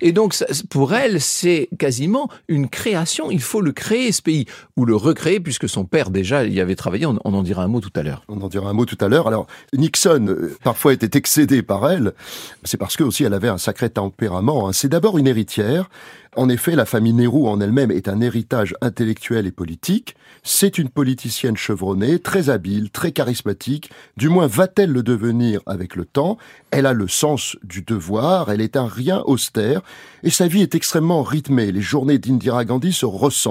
et, 0.02 0.12
donc 0.12 0.36
pour 0.70 0.94
elle, 0.94 1.22
c'est 1.22 1.70
quasiment 1.78 2.30
une 2.48 2.70
création. 2.70 3.32
Il 3.32 3.42
faut 3.42 3.62
le 3.62 3.69
créer 3.72 4.12
ce 4.12 4.22
pays 4.22 4.46
ou 4.76 4.86
le 4.86 4.96
recréer 4.96 5.40
puisque 5.40 5.70
son 5.70 5.86
père 5.86 6.10
déjà 6.10 6.46
y 6.46 6.60
avait 6.60 6.76
travaillé. 6.76 7.06
On, 7.06 7.18
en 7.24 7.44
dira 7.44 7.64
un 7.64 7.68
mot 7.68 7.82
tout 7.82 7.92
à 7.96 8.04
l'heure. 8.04 8.24
On 8.28 8.42
en 8.42 8.48
dira 8.48 8.70
un 8.70 8.74
mot 8.74 8.86
tout 8.86 8.98
à 9.02 9.08
l'heure. 9.08 9.28
Alors 9.28 9.48
Nixon 9.74 10.28
euh, 10.28 10.58
parfois 10.64 10.94
était 10.94 11.18
excédé 11.18 11.62
par 11.62 11.90
elle. 11.90 12.14
C'est 12.64 12.78
parce 12.78 12.98
que 12.98 13.04
aussi 13.04 13.24
elle 13.24 13.34
avait 13.34 13.50
un 13.50 13.58
sacré 13.58 13.90
tempérament. 13.90 14.68
Hein. 14.68 14.74
C'est 14.74 14.90
d'abord 14.90 15.18
une 15.18 15.28
héritière. 15.28 15.90
En 16.36 16.48
effet, 16.48 16.76
la 16.76 16.86
famille 16.86 17.14
Nehru 17.14 17.48
en 17.48 17.60
elle-même 17.60 17.90
est 17.90 18.08
un 18.08 18.22
héritage 18.22 18.76
intellectuel 18.82 19.48
et 19.48 19.52
politique. 19.52 20.16
C'est 20.44 20.78
une 20.78 20.90
politicienne 20.90 21.58
chevronnée, 21.58 22.20
très 22.20 22.50
habile, 22.50 22.92
très 22.92 23.12
charismatique. 23.12 23.90
Du 24.16 24.30
moins 24.30 24.46
va-t-elle 24.46 24.92
le 24.92 25.02
devenir 25.02 25.62
avec 25.66 25.96
le 25.96 26.06
temps? 26.06 26.38
Elle 26.70 26.86
a 26.86 26.94
le 26.94 27.08
sens 27.08 27.58
du 27.64 27.82
devoir, 27.82 28.52
elle 28.52 28.62
est 28.62 28.78
un 28.78 28.86
rien 28.86 29.24
austère, 29.26 29.82
et 30.22 30.30
sa 30.30 30.48
vie 30.48 30.62
est 30.62 30.76
extrêmement 30.76 31.24
rythmée. 31.24 31.72
Les 31.72 31.82
journées 31.82 32.20
d'Indira 32.20 32.64
Gandhi 32.64 32.94
se 32.94 33.08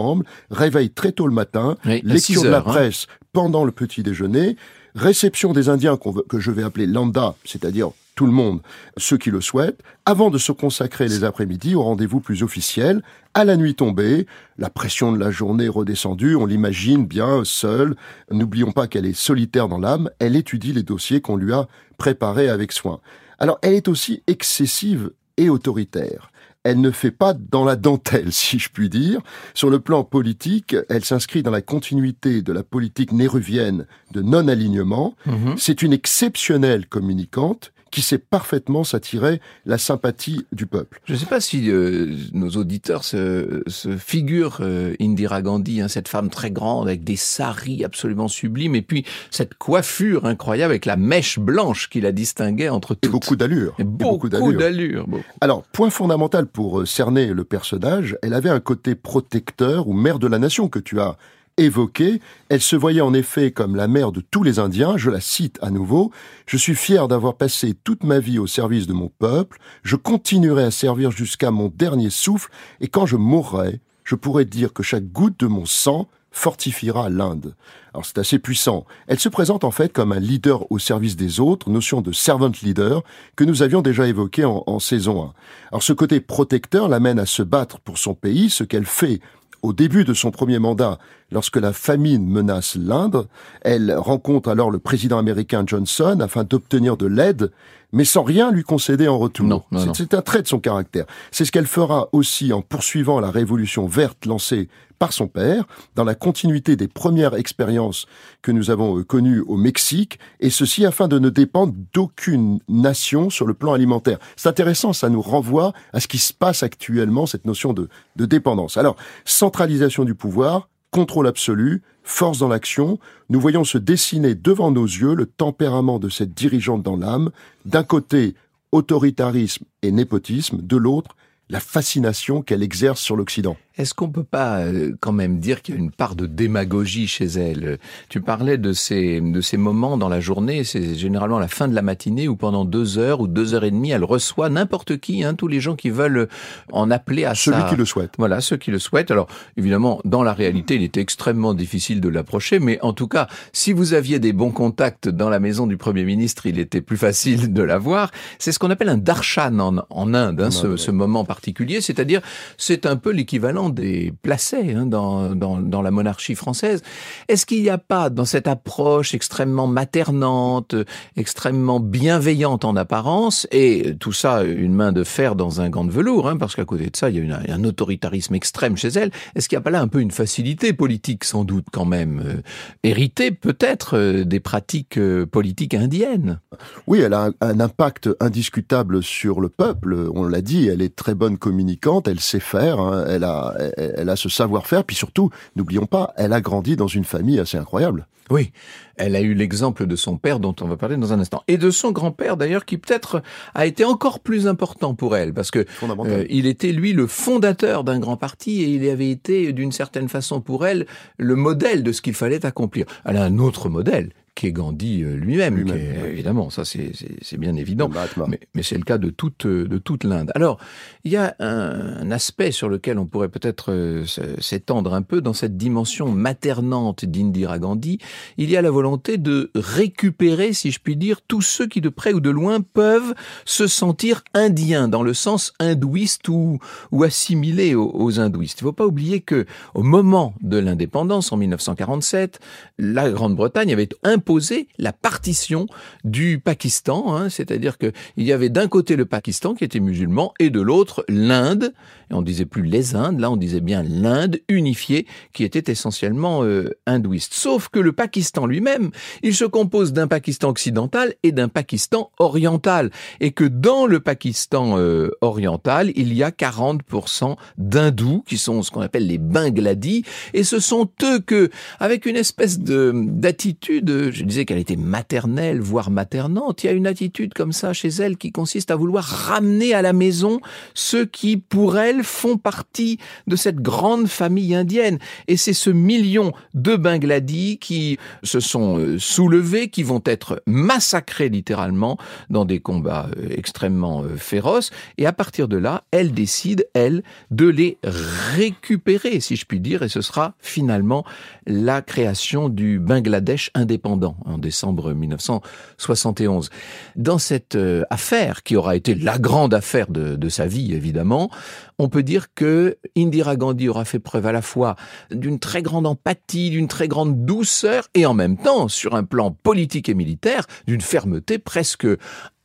ressemblent, 0.08 0.24
réveil 0.50 0.90
très 0.90 1.12
tôt 1.12 1.26
le 1.26 1.34
matin, 1.34 1.76
lecture 1.84 2.42
de 2.42 2.48
la 2.48 2.58
hein. 2.58 2.62
presse 2.62 3.06
pendant 3.32 3.64
le 3.64 3.72
petit 3.72 4.02
déjeuner, 4.02 4.56
réception 4.94 5.52
des 5.52 5.68
Indiens 5.68 5.98
que 6.28 6.40
je 6.40 6.50
vais 6.50 6.62
appeler 6.62 6.86
lambda, 6.86 7.34
c'est-à-dire 7.44 7.90
tout 8.14 8.26
le 8.26 8.32
monde, 8.32 8.62
ceux 8.96 9.16
qui 9.16 9.30
le 9.30 9.40
souhaitent, 9.40 9.80
avant 10.04 10.30
de 10.30 10.38
se 10.38 10.50
consacrer 10.50 11.06
les 11.06 11.22
après-midi 11.22 11.76
au 11.76 11.84
rendez-vous 11.84 12.18
plus 12.18 12.42
officiel, 12.42 13.02
à 13.32 13.44
la 13.44 13.56
nuit 13.56 13.76
tombée, 13.76 14.26
la 14.56 14.70
pression 14.70 15.12
de 15.12 15.18
la 15.18 15.30
journée 15.30 15.68
redescendue, 15.68 16.34
on 16.34 16.44
l'imagine 16.44 17.06
bien 17.06 17.42
seule, 17.44 17.94
n'oublions 18.32 18.72
pas 18.72 18.88
qu'elle 18.88 19.06
est 19.06 19.16
solitaire 19.16 19.68
dans 19.68 19.78
l'âme, 19.78 20.10
elle 20.18 20.34
étudie 20.34 20.72
les 20.72 20.82
dossiers 20.82 21.20
qu'on 21.20 21.36
lui 21.36 21.52
a 21.52 21.68
préparés 21.96 22.48
avec 22.48 22.72
soin. 22.72 22.98
Alors 23.38 23.60
elle 23.62 23.74
est 23.74 23.86
aussi 23.86 24.24
excessive 24.26 25.12
et 25.38 25.48
autoritaire 25.48 26.30
elle 26.64 26.80
ne 26.80 26.90
fait 26.90 27.10
pas 27.10 27.34
dans 27.34 27.64
la 27.64 27.76
dentelle, 27.76 28.32
si 28.32 28.58
je 28.58 28.68
puis 28.68 28.88
dire. 28.88 29.20
Sur 29.54 29.70
le 29.70 29.80
plan 29.80 30.04
politique, 30.04 30.76
elle 30.88 31.04
s'inscrit 31.04 31.42
dans 31.42 31.50
la 31.50 31.62
continuité 31.62 32.42
de 32.42 32.52
la 32.52 32.62
politique 32.62 33.12
néruvienne 33.12 33.86
de 34.12 34.22
non-alignement. 34.22 35.14
Mhm. 35.26 35.54
C'est 35.56 35.82
une 35.82 35.92
exceptionnelle 35.92 36.86
communicante 36.86 37.72
qui 37.90 38.02
sait 38.02 38.18
parfaitement 38.18 38.84
s'attirer 38.84 39.40
la 39.66 39.78
sympathie 39.78 40.46
du 40.52 40.66
peuple. 40.66 41.00
Je 41.04 41.14
ne 41.14 41.18
sais 41.18 41.26
pas 41.26 41.40
si 41.40 41.70
euh, 41.70 42.14
nos 42.32 42.50
auditeurs 42.50 43.04
se, 43.04 43.62
se 43.66 43.96
figurent 43.96 44.58
euh, 44.60 44.94
Indira 45.00 45.42
Gandhi, 45.42 45.80
hein, 45.80 45.88
cette 45.88 46.08
femme 46.08 46.30
très 46.30 46.50
grande 46.50 46.88
avec 46.88 47.04
des 47.04 47.16
saris 47.16 47.84
absolument 47.84 48.28
sublimes 48.28 48.74
et 48.74 48.82
puis 48.82 49.04
cette 49.30 49.54
coiffure 49.54 50.26
incroyable 50.26 50.72
avec 50.72 50.86
la 50.86 50.96
mèche 50.96 51.38
blanche 51.38 51.88
qui 51.88 52.00
la 52.00 52.12
distinguait 52.12 52.68
entre 52.68 52.94
toutes. 52.94 53.06
Et 53.06 53.08
beaucoup 53.08 53.36
d'allure. 53.36 53.76
Beaucoup, 53.78 54.28
beaucoup 54.28 54.52
d'allure. 54.52 55.06
Alors, 55.40 55.62
point 55.62 55.90
fondamental 55.90 56.46
pour 56.46 56.80
euh, 56.80 56.86
cerner 56.86 57.32
le 57.32 57.44
personnage, 57.44 58.16
elle 58.22 58.34
avait 58.34 58.50
un 58.50 58.60
côté 58.60 58.94
protecteur 58.94 59.88
ou 59.88 59.92
mère 59.92 60.18
de 60.18 60.26
la 60.26 60.38
nation 60.38 60.68
que 60.68 60.78
tu 60.78 61.00
as 61.00 61.16
évoquée. 61.58 62.20
Elle 62.48 62.62
se 62.62 62.76
voyait 62.76 63.00
en 63.00 63.12
effet 63.12 63.50
comme 63.50 63.76
la 63.76 63.88
mère 63.88 64.12
de 64.12 64.20
tous 64.20 64.42
les 64.42 64.58
Indiens. 64.58 64.96
Je 64.96 65.10
la 65.10 65.20
cite 65.20 65.58
à 65.60 65.70
nouveau. 65.70 66.10
Je 66.46 66.56
suis 66.56 66.74
fier 66.74 67.08
d'avoir 67.08 67.34
passé 67.34 67.74
toute 67.84 68.04
ma 68.04 68.20
vie 68.20 68.38
au 68.38 68.46
service 68.46 68.86
de 68.86 68.92
mon 68.92 69.08
peuple. 69.08 69.58
Je 69.82 69.96
continuerai 69.96 70.64
à 70.64 70.70
servir 70.70 71.10
jusqu'à 71.10 71.50
mon 71.50 71.68
dernier 71.74 72.10
souffle. 72.10 72.50
Et 72.80 72.88
quand 72.88 73.06
je 73.06 73.16
mourrai, 73.16 73.80
je 74.04 74.14
pourrai 74.14 74.44
dire 74.44 74.72
que 74.72 74.82
chaque 74.82 75.12
goutte 75.12 75.40
de 75.40 75.46
mon 75.46 75.66
sang 75.66 76.08
fortifiera 76.30 77.08
l'Inde. 77.08 77.54
Alors 77.92 78.06
c'est 78.06 78.18
assez 78.18 78.38
puissant. 78.38 78.84
Elle 79.06 79.18
se 79.18 79.28
présente 79.28 79.64
en 79.64 79.70
fait 79.70 79.92
comme 79.92 80.12
un 80.12 80.20
leader 80.20 80.70
au 80.70 80.78
service 80.78 81.16
des 81.16 81.40
autres, 81.40 81.70
notion 81.70 82.00
de 82.00 82.12
servant 82.12 82.52
leader 82.62 83.02
que 83.34 83.44
nous 83.44 83.62
avions 83.62 83.82
déjà 83.82 84.06
évoqué 84.06 84.44
en, 84.44 84.62
en 84.66 84.78
saison 84.78 85.24
1. 85.24 85.32
Alors 85.72 85.82
ce 85.82 85.92
côté 85.92 86.20
protecteur 86.20 86.88
l'amène 86.88 87.18
à 87.18 87.26
se 87.26 87.42
battre 87.42 87.80
pour 87.80 87.98
son 87.98 88.14
pays, 88.14 88.50
ce 88.50 88.62
qu'elle 88.62 88.86
fait 88.86 89.20
au 89.62 89.72
début 89.72 90.04
de 90.04 90.14
son 90.14 90.30
premier 90.30 90.58
mandat, 90.58 90.98
lorsque 91.30 91.56
la 91.56 91.72
famine 91.72 92.26
menace 92.26 92.76
l'Inde, 92.76 93.26
elle 93.62 93.94
rencontre 93.94 94.48
alors 94.48 94.70
le 94.70 94.78
président 94.78 95.18
américain 95.18 95.64
Johnson 95.66 96.18
afin 96.20 96.44
d'obtenir 96.44 96.96
de 96.96 97.06
l'aide, 97.06 97.50
mais 97.92 98.04
sans 98.04 98.22
rien 98.22 98.50
lui 98.50 98.62
concéder 98.62 99.08
en 99.08 99.18
retour. 99.18 99.66
C'est 99.94 100.14
un 100.14 100.22
trait 100.22 100.42
de 100.42 100.48
son 100.48 100.60
caractère. 100.60 101.06
C'est 101.30 101.44
ce 101.44 101.52
qu'elle 101.52 101.66
fera 101.66 102.08
aussi 102.12 102.52
en 102.52 102.62
poursuivant 102.62 103.20
la 103.20 103.30
révolution 103.30 103.86
verte 103.86 104.26
lancée 104.26 104.68
par 104.98 105.12
son 105.12 105.28
père, 105.28 105.64
dans 105.94 106.04
la 106.04 106.14
continuité 106.14 106.74
des 106.74 106.88
premières 106.88 107.34
expériences 107.34 108.06
que 108.42 108.50
nous 108.50 108.70
avons 108.70 108.98
euh, 108.98 109.04
connues 109.04 109.40
au 109.42 109.56
Mexique, 109.56 110.18
et 110.40 110.50
ceci 110.50 110.84
afin 110.84 111.06
de 111.06 111.18
ne 111.18 111.30
dépendre 111.30 111.72
d'aucune 111.94 112.58
nation 112.68 113.30
sur 113.30 113.46
le 113.46 113.54
plan 113.54 113.74
alimentaire. 113.74 114.18
C'est 114.36 114.48
intéressant, 114.48 114.92
ça 114.92 115.08
nous 115.08 115.22
renvoie 115.22 115.72
à 115.92 116.00
ce 116.00 116.08
qui 116.08 116.18
se 116.18 116.32
passe 116.32 116.64
actuellement, 116.64 117.26
cette 117.26 117.46
notion 117.46 117.72
de, 117.72 117.88
de 118.16 118.26
dépendance. 118.26 118.76
Alors, 118.76 118.96
centralisation 119.24 120.04
du 120.04 120.16
pouvoir, 120.16 120.68
contrôle 120.90 121.28
absolu, 121.28 121.82
force 122.08 122.38
dans 122.38 122.48
l'action, 122.48 122.98
nous 123.28 123.38
voyons 123.38 123.64
se 123.64 123.76
dessiner 123.76 124.34
devant 124.34 124.70
nos 124.70 124.86
yeux 124.86 125.14
le 125.14 125.26
tempérament 125.26 125.98
de 125.98 126.08
cette 126.08 126.32
dirigeante 126.32 126.82
dans 126.82 126.96
l'âme, 126.96 127.30
d'un 127.66 127.84
côté 127.84 128.34
autoritarisme 128.72 129.64
et 129.82 129.92
népotisme, 129.92 130.62
de 130.62 130.76
l'autre 130.76 131.16
la 131.50 131.60
fascination 131.60 132.42
qu'elle 132.42 132.62
exerce 132.62 133.00
sur 133.00 133.14
l'Occident. 133.14 133.56
Est-ce 133.78 133.94
qu'on 133.94 134.08
peut 134.08 134.24
pas 134.24 134.58
euh, 134.58 134.96
quand 134.98 135.12
même 135.12 135.38
dire 135.38 135.62
qu'il 135.62 135.76
y 135.76 135.78
a 135.78 135.80
une 135.80 135.92
part 135.92 136.16
de 136.16 136.26
démagogie 136.26 137.06
chez 137.06 137.26
elle? 137.26 137.78
Tu 138.08 138.20
parlais 138.20 138.58
de 138.58 138.72
ces 138.72 139.20
de 139.20 139.40
ces 139.40 139.56
moments 139.56 139.96
dans 139.96 140.08
la 140.08 140.18
journée, 140.18 140.64
c'est 140.64 140.96
généralement 140.96 141.38
la 141.38 141.46
fin 141.46 141.68
de 141.68 141.74
la 141.76 141.82
matinée 141.82 142.26
où 142.26 142.34
pendant 142.34 142.64
deux 142.64 142.98
heures 142.98 143.20
ou 143.20 143.28
deux 143.28 143.54
heures 143.54 143.62
et 143.62 143.70
demie, 143.70 143.90
elle 143.90 144.02
reçoit 144.02 144.48
n'importe 144.48 144.98
qui, 144.98 145.22
hein, 145.22 145.34
tous 145.34 145.46
les 145.46 145.60
gens 145.60 145.76
qui 145.76 145.90
veulent 145.90 146.28
en 146.72 146.90
appeler 146.90 147.24
à 147.24 147.36
celui 147.36 147.62
qui 147.68 147.76
le 147.76 147.84
souhaite. 147.84 148.14
Voilà, 148.18 148.40
ceux 148.40 148.56
qui 148.56 148.72
le 148.72 148.80
souhaitent. 148.80 149.12
Alors 149.12 149.28
évidemment, 149.56 150.00
dans 150.04 150.24
la 150.24 150.32
réalité, 150.32 150.74
il 150.74 150.82
était 150.82 151.00
extrêmement 151.00 151.54
difficile 151.54 152.00
de 152.00 152.08
l'approcher, 152.08 152.58
mais 152.58 152.80
en 152.82 152.92
tout 152.92 153.06
cas, 153.06 153.28
si 153.52 153.72
vous 153.72 153.94
aviez 153.94 154.18
des 154.18 154.32
bons 154.32 154.50
contacts 154.50 155.08
dans 155.08 155.30
la 155.30 155.38
maison 155.38 155.68
du 155.68 155.76
premier 155.76 156.02
ministre, 156.04 156.46
il 156.46 156.58
était 156.58 156.80
plus 156.80 156.96
facile 156.96 157.52
de 157.52 157.62
la 157.62 157.78
voir. 157.78 158.10
C'est 158.40 158.50
ce 158.50 158.58
qu'on 158.58 158.70
appelle 158.70 158.88
un 158.88 158.98
darshan 158.98 159.58
en, 159.60 159.76
en 159.88 160.14
Inde, 160.14 160.40
hein, 160.40 160.50
ce, 160.50 160.76
ce 160.76 160.90
moment 160.90 161.24
particulier, 161.24 161.80
c'est-à-dire 161.80 162.22
c'est 162.56 162.84
un 162.84 162.96
peu 162.96 163.12
l'équivalent 163.12 163.67
des 163.68 164.12
placés 164.22 164.74
hein, 164.74 164.86
dans, 164.86 165.82
la 165.82 165.90
monarchie 165.90 166.34
française. 166.34 166.82
Est-ce 167.28 167.46
qu'il 167.46 167.62
n'y 167.62 167.70
a 167.70 167.78
pas 167.78 168.10
dans 168.10 168.24
cette 168.24 168.48
approche 168.48 169.14
extrêmement 169.14 169.66
maternante, 169.66 170.74
extrêmement 171.16 171.80
bienveillante 171.80 172.64
en 172.64 172.76
apparence, 172.76 173.46
et 173.50 173.94
tout 173.98 174.12
ça 174.12 174.42
une 174.42 174.74
main 174.74 174.92
de 174.92 175.04
fer 175.04 175.34
dans 175.34 175.60
un 175.60 175.70
gant 175.70 175.84
de 175.84 175.90
velours, 175.90 176.28
hein, 176.28 176.36
parce 176.36 176.56
qu'à 176.56 176.64
côté 176.64 176.86
de 176.86 176.96
ça, 176.96 177.10
il 177.10 177.26
y 177.26 177.30
a 177.30 177.54
un 177.54 177.64
autoritarisme 177.64 178.34
extrême 178.34 178.76
chez 178.76 178.88
elle, 178.88 179.10
est-ce 179.34 179.48
qu'il 179.48 179.56
n'y 179.56 179.60
a 179.60 179.64
pas 179.64 179.70
là 179.70 179.80
un 179.80 179.88
peu 179.88 180.00
une 180.00 180.10
facilité 180.10 180.72
politique 180.72 181.24
sans 181.24 181.44
doute 181.44 181.66
quand 181.72 181.84
même, 181.84 182.22
euh, 182.24 182.42
héritée 182.82 183.30
peut-être 183.30 183.96
euh, 183.96 184.24
des 184.24 184.40
pratiques 184.40 184.98
euh, 184.98 185.26
politiques 185.26 185.74
indiennes? 185.74 186.40
Oui, 186.86 187.00
elle 187.00 187.14
a 187.14 187.26
un, 187.26 187.32
un 187.40 187.60
impact 187.60 188.08
indiscutable 188.20 189.02
sur 189.02 189.40
le 189.40 189.48
peuple, 189.48 190.10
on 190.14 190.24
l'a 190.24 190.40
dit, 190.40 190.68
elle 190.68 190.82
est 190.82 190.94
très 190.94 191.14
bonne 191.14 191.38
communicante, 191.38 192.08
elle 192.08 192.20
sait 192.20 192.40
faire, 192.40 192.80
hein, 192.80 193.04
elle 193.08 193.24
a 193.24 193.54
elle 193.76 194.08
a 194.08 194.16
ce 194.16 194.28
savoir-faire, 194.28 194.84
puis 194.84 194.96
surtout, 194.96 195.30
n'oublions 195.56 195.86
pas, 195.86 196.12
elle 196.16 196.32
a 196.32 196.40
grandi 196.40 196.76
dans 196.76 196.86
une 196.86 197.04
famille 197.04 197.38
assez 197.38 197.56
incroyable. 197.56 198.06
Oui, 198.30 198.52
elle 198.96 199.16
a 199.16 199.20
eu 199.20 199.32
l'exemple 199.32 199.86
de 199.86 199.96
son 199.96 200.18
père 200.18 200.38
dont 200.38 200.54
on 200.60 200.66
va 200.66 200.76
parler 200.76 200.96
dans 200.96 201.12
un 201.12 201.20
instant, 201.20 201.42
et 201.48 201.56
de 201.56 201.70
son 201.70 201.92
grand-père 201.92 202.36
d'ailleurs 202.36 202.64
qui 202.64 202.76
peut-être 202.76 203.22
a 203.54 203.66
été 203.66 203.84
encore 203.84 204.20
plus 204.20 204.46
important 204.46 204.94
pour 204.94 205.16
elle. 205.16 205.32
Parce 205.32 205.50
que 205.50 205.64
euh, 205.82 206.26
il 206.28 206.46
était 206.46 206.72
lui 206.72 206.92
le 206.92 207.06
fondateur 207.06 207.84
d'un 207.84 207.98
grand 207.98 208.16
parti 208.16 208.62
et 208.62 208.68
il 208.68 208.88
avait 208.88 209.10
été 209.10 209.52
d'une 209.52 209.72
certaine 209.72 210.08
façon 210.08 210.40
pour 210.40 210.66
elle 210.66 210.86
le 211.16 211.36
modèle 211.36 211.82
de 211.82 211.92
ce 211.92 212.02
qu'il 212.02 212.14
fallait 212.14 212.44
accomplir. 212.44 212.86
Elle 213.04 213.16
a 213.16 213.24
un 213.24 213.38
autre 213.38 213.68
modèle 213.68 214.10
qui 214.38 214.46
est 214.46 214.52
Gandhi 214.52 215.02
euh, 215.02 215.16
lui-même, 215.16 215.66
évidemment, 216.06 216.48
ça 216.48 216.64
c'est 216.64 217.36
bien 217.38 217.56
évident, 217.56 217.90
mais, 218.28 218.38
mais 218.54 218.62
c'est 218.62 218.78
le 218.78 218.84
cas 218.84 218.96
de 218.96 219.10
toute, 219.10 219.48
de 219.48 219.78
toute 219.78 220.04
l'Inde. 220.04 220.30
Alors, 220.36 220.58
il 221.02 221.10
y 221.10 221.16
a 221.16 221.34
un, 221.40 222.02
un, 222.02 222.10
aspect 222.12 222.52
sur 222.52 222.68
lequel 222.68 223.00
on 223.00 223.06
pourrait 223.06 223.30
peut-être 223.30 223.72
euh, 223.72 224.04
s'étendre 224.38 224.94
un 224.94 225.02
peu 225.02 225.20
dans 225.20 225.32
cette 225.32 225.56
dimension 225.56 226.12
maternante 226.12 227.04
d'Indira 227.04 227.58
Gandhi, 227.58 227.98
il 228.36 228.48
y 228.48 228.56
a 228.56 228.62
la 228.62 228.70
volonté 228.70 229.18
de 229.18 229.50
récupérer, 229.56 230.52
si 230.52 230.70
je 230.70 230.78
puis 230.78 230.94
dire, 230.94 231.20
tous 231.26 231.42
ceux 231.42 231.66
qui 231.66 231.80
de 231.80 231.88
près 231.88 232.12
ou 232.12 232.20
de 232.20 232.30
loin 232.30 232.60
peuvent 232.60 233.14
se 233.44 233.66
sentir 233.66 234.22
indiens, 234.34 234.86
dans 234.86 235.02
le 235.02 235.14
sens 235.14 235.52
hindouiste 235.58 236.28
ou, 236.28 236.60
ou 236.92 237.02
assimilés 237.02 237.74
aux, 237.74 237.90
aux 237.92 238.20
hindouistes. 238.20 238.60
Il 238.60 238.64
ne 238.64 238.68
faut 238.68 238.72
pas 238.72 238.86
oublier 238.86 239.20
que 239.20 239.46
au 239.74 239.82
moment 239.82 240.32
de 240.42 240.58
l'indépendance, 240.58 241.32
en 241.32 241.36
1947, 241.38 242.38
la 242.78 243.10
Grande-Bretagne 243.10 243.72
avait 243.72 243.88
imposé 244.04 244.68
la 244.78 244.92
partition 244.92 245.66
du 246.04 246.38
Pakistan, 246.38 247.14
hein, 247.14 247.28
c'est-à-dire 247.28 247.76
qu'il 247.76 247.92
y 248.16 248.32
avait 248.32 248.48
d'un 248.48 248.68
côté 248.68 248.94
le 248.96 249.04
Pakistan 249.04 249.54
qui 249.54 249.64
était 249.64 249.80
musulman 249.80 250.32
et 250.38 250.50
de 250.50 250.60
l'autre 250.60 251.04
l'Inde, 251.08 251.74
et 252.10 252.14
on 252.14 252.22
disait 252.22 252.44
plus 252.44 252.62
les 252.62 252.94
Indes, 252.94 253.20
là 253.20 253.30
on 253.30 253.36
disait 253.36 253.60
bien 253.60 253.82
l'Inde 253.82 254.38
unifiée 254.48 255.06
qui 255.32 255.44
était 255.44 255.70
essentiellement 255.70 256.44
euh, 256.44 256.70
hindouiste. 256.86 257.34
Sauf 257.34 257.68
que 257.68 257.80
le 257.80 257.92
Pakistan 257.92 258.46
lui-même, 258.46 258.90
il 259.22 259.34
se 259.34 259.44
compose 259.44 259.92
d'un 259.92 260.06
Pakistan 260.06 260.48
occidental 260.48 261.14
et 261.22 261.32
d'un 261.32 261.48
Pakistan 261.48 262.10
oriental, 262.18 262.90
et 263.20 263.32
que 263.32 263.44
dans 263.44 263.86
le 263.86 264.00
Pakistan 264.00 264.78
euh, 264.78 265.10
oriental, 265.20 265.90
il 265.96 266.14
y 266.14 266.22
a 266.22 266.30
40% 266.30 267.36
d'hindous 267.58 268.22
qui 268.26 268.38
sont 268.38 268.62
ce 268.62 268.70
qu'on 268.70 268.80
appelle 268.82 269.06
les 269.06 269.18
Bangladis, 269.18 270.04
et 270.32 270.44
ce 270.44 270.60
sont 270.60 270.88
eux 271.02 271.18
que, 271.18 271.50
avec 271.80 272.06
une 272.06 272.16
espèce 272.16 272.60
de 272.60 272.67
d'attitude, 272.70 274.10
je 274.12 274.24
disais 274.24 274.44
qu'elle 274.44 274.58
était 274.58 274.76
maternelle, 274.76 275.60
voire 275.60 275.90
maternante. 275.90 276.64
Il 276.64 276.66
y 276.66 276.70
a 276.70 276.72
une 276.72 276.86
attitude 276.86 277.34
comme 277.34 277.52
ça 277.52 277.72
chez 277.72 277.88
elle 277.88 278.16
qui 278.16 278.32
consiste 278.32 278.70
à 278.70 278.76
vouloir 278.76 279.04
ramener 279.04 279.74
à 279.74 279.82
la 279.82 279.92
maison 279.92 280.40
ceux 280.74 281.06
qui, 281.06 281.36
pour 281.36 281.78
elle, 281.78 282.04
font 282.04 282.36
partie 282.36 282.98
de 283.26 283.36
cette 283.36 283.60
grande 283.60 284.08
famille 284.08 284.54
indienne. 284.54 284.98
Et 285.26 285.36
c'est 285.36 285.52
ce 285.52 285.70
million 285.70 286.32
de 286.54 286.76
Bangladis 286.76 287.58
qui 287.58 287.98
se 288.22 288.40
sont 288.40 288.78
euh, 288.78 288.98
soulevés, 288.98 289.68
qui 289.68 289.82
vont 289.82 290.02
être 290.04 290.42
massacrés 290.46 291.28
littéralement 291.28 291.98
dans 292.30 292.44
des 292.44 292.60
combats 292.60 293.08
euh, 293.16 293.28
extrêmement 293.30 294.02
euh, 294.02 294.16
féroces. 294.16 294.70
Et 294.96 295.06
à 295.06 295.12
partir 295.12 295.48
de 295.48 295.56
là, 295.56 295.84
elle 295.90 296.12
décide, 296.12 296.68
elle, 296.74 297.02
de 297.30 297.46
les 297.46 297.78
récupérer, 297.82 299.20
si 299.20 299.36
je 299.36 299.44
puis 299.46 299.60
dire, 299.60 299.82
et 299.82 299.88
ce 299.88 300.00
sera 300.00 300.34
finalement 300.40 301.04
la 301.46 301.82
création 301.82 302.48
du 302.58 302.80
Bangladesh 302.80 303.52
indépendant 303.54 304.16
en 304.24 304.36
décembre 304.36 304.92
1971. 304.92 306.50
Dans 306.96 307.18
cette 307.18 307.54
euh, 307.54 307.84
affaire, 307.88 308.42
qui 308.42 308.56
aura 308.56 308.74
été 308.74 308.96
la 308.96 309.16
grande 309.16 309.54
affaire 309.54 309.88
de, 309.88 310.16
de 310.16 310.28
sa 310.28 310.48
vie, 310.48 310.74
évidemment, 310.74 311.30
on 311.78 311.88
peut 311.88 312.02
dire 312.02 312.34
que 312.34 312.76
Indira 312.96 313.36
Gandhi 313.36 313.68
aura 313.68 313.84
fait 313.84 314.00
preuve 314.00 314.26
à 314.26 314.32
la 314.32 314.42
fois 314.42 314.74
d'une 315.12 315.38
très 315.38 315.62
grande 315.62 315.86
empathie, 315.86 316.50
d'une 316.50 316.66
très 316.66 316.88
grande 316.88 317.24
douceur, 317.24 317.86
et 317.94 318.06
en 318.06 318.14
même 318.14 318.36
temps, 318.36 318.66
sur 318.66 318.96
un 318.96 319.04
plan 319.04 319.30
politique 319.30 319.88
et 319.88 319.94
militaire, 319.94 320.44
d'une 320.66 320.80
fermeté 320.80 321.38
presque 321.38 321.86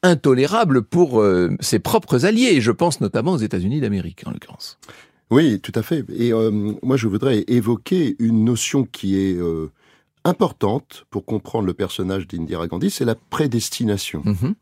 intolérable 0.04 0.84
pour 0.84 1.22
euh, 1.22 1.50
ses 1.60 1.80
propres 1.80 2.26
alliés. 2.26 2.62
Je 2.62 2.72
pense 2.72 3.02
notamment 3.02 3.32
aux 3.32 3.38
États-Unis 3.38 3.82
d'Amérique, 3.82 4.22
en 4.28 4.32
l'occurrence. 4.32 4.78
Oui, 5.32 5.60
tout 5.60 5.72
à 5.74 5.82
fait. 5.82 6.06
Et 6.16 6.32
euh, 6.32 6.52
moi, 6.84 6.98
je 6.98 7.08
voudrais 7.08 7.44
évoquer 7.48 8.16
une 8.20 8.46
notion 8.46 8.84
qui 8.84 9.18
est 9.18 9.40
importante 10.26 11.06
pour 11.10 11.26
comprendre 11.26 11.66
le 11.66 11.74
personnage 11.74 12.28
d'Indira 12.28 12.68
Gandhi, 12.68 12.90
c'est 12.90 13.06
la 13.06 13.16
prédestination. 13.16 14.22
Mhm. 14.26 14.56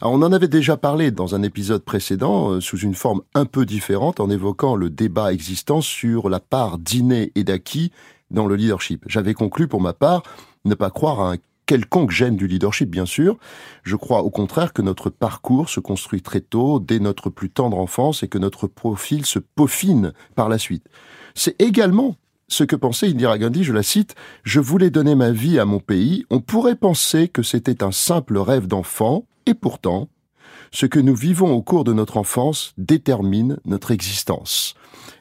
Alors, 0.00 0.14
on 0.14 0.22
en 0.22 0.32
avait 0.32 0.48
déjà 0.48 0.76
parlé 0.76 1.10
dans 1.10 1.34
un 1.34 1.42
épisode 1.42 1.84
précédent, 1.84 2.52
euh, 2.52 2.60
sous 2.60 2.78
une 2.78 2.94
forme 2.94 3.22
un 3.34 3.44
peu 3.44 3.66
différente, 3.66 4.20
en 4.20 4.30
évoquant 4.30 4.74
le 4.74 4.90
débat 4.90 5.32
existant 5.32 5.80
sur 5.80 6.28
la 6.28 6.40
part 6.40 6.78
d'inné 6.78 7.32
et 7.34 7.44
d'acquis 7.44 7.92
dans 8.30 8.46
le 8.46 8.56
leadership. 8.56 9.04
J'avais 9.06 9.34
conclu 9.34 9.68
pour 9.68 9.80
ma 9.80 9.92
part 9.92 10.22
ne 10.64 10.74
pas 10.74 10.90
croire 10.90 11.20
à 11.20 11.32
un 11.32 11.36
quelconque 11.66 12.10
gêne 12.10 12.36
du 12.36 12.46
leadership, 12.46 12.90
bien 12.90 13.06
sûr. 13.06 13.38
Je 13.82 13.96
crois 13.96 14.22
au 14.22 14.30
contraire 14.30 14.72
que 14.72 14.82
notre 14.82 15.10
parcours 15.10 15.68
se 15.68 15.80
construit 15.80 16.22
très 16.22 16.40
tôt, 16.40 16.80
dès 16.80 16.98
notre 16.98 17.30
plus 17.30 17.50
tendre 17.50 17.78
enfance, 17.78 18.22
et 18.22 18.28
que 18.28 18.38
notre 18.38 18.66
profil 18.66 19.24
se 19.26 19.38
peaufine 19.38 20.12
par 20.34 20.48
la 20.48 20.58
suite. 20.58 20.86
C'est 21.34 21.60
également 21.60 22.16
ce 22.48 22.64
que 22.64 22.76
pensait 22.76 23.08
Indira 23.08 23.38
Gandhi, 23.38 23.64
je 23.64 23.72
la 23.72 23.82
cite, 23.82 24.14
Je 24.42 24.60
voulais 24.60 24.90
donner 24.90 25.14
ma 25.14 25.30
vie 25.30 25.58
à 25.58 25.64
mon 25.64 25.80
pays, 25.80 26.24
on 26.30 26.40
pourrait 26.40 26.76
penser 26.76 27.28
que 27.28 27.42
c'était 27.42 27.82
un 27.82 27.92
simple 27.92 28.38
rêve 28.38 28.66
d'enfant, 28.66 29.26
et 29.46 29.54
pourtant, 29.54 30.08
ce 30.72 30.86
que 30.86 30.98
nous 30.98 31.14
vivons 31.14 31.52
au 31.52 31.62
cours 31.62 31.84
de 31.84 31.92
notre 31.92 32.16
enfance 32.16 32.72
détermine 32.78 33.58
notre 33.64 33.90
existence. 33.90 34.74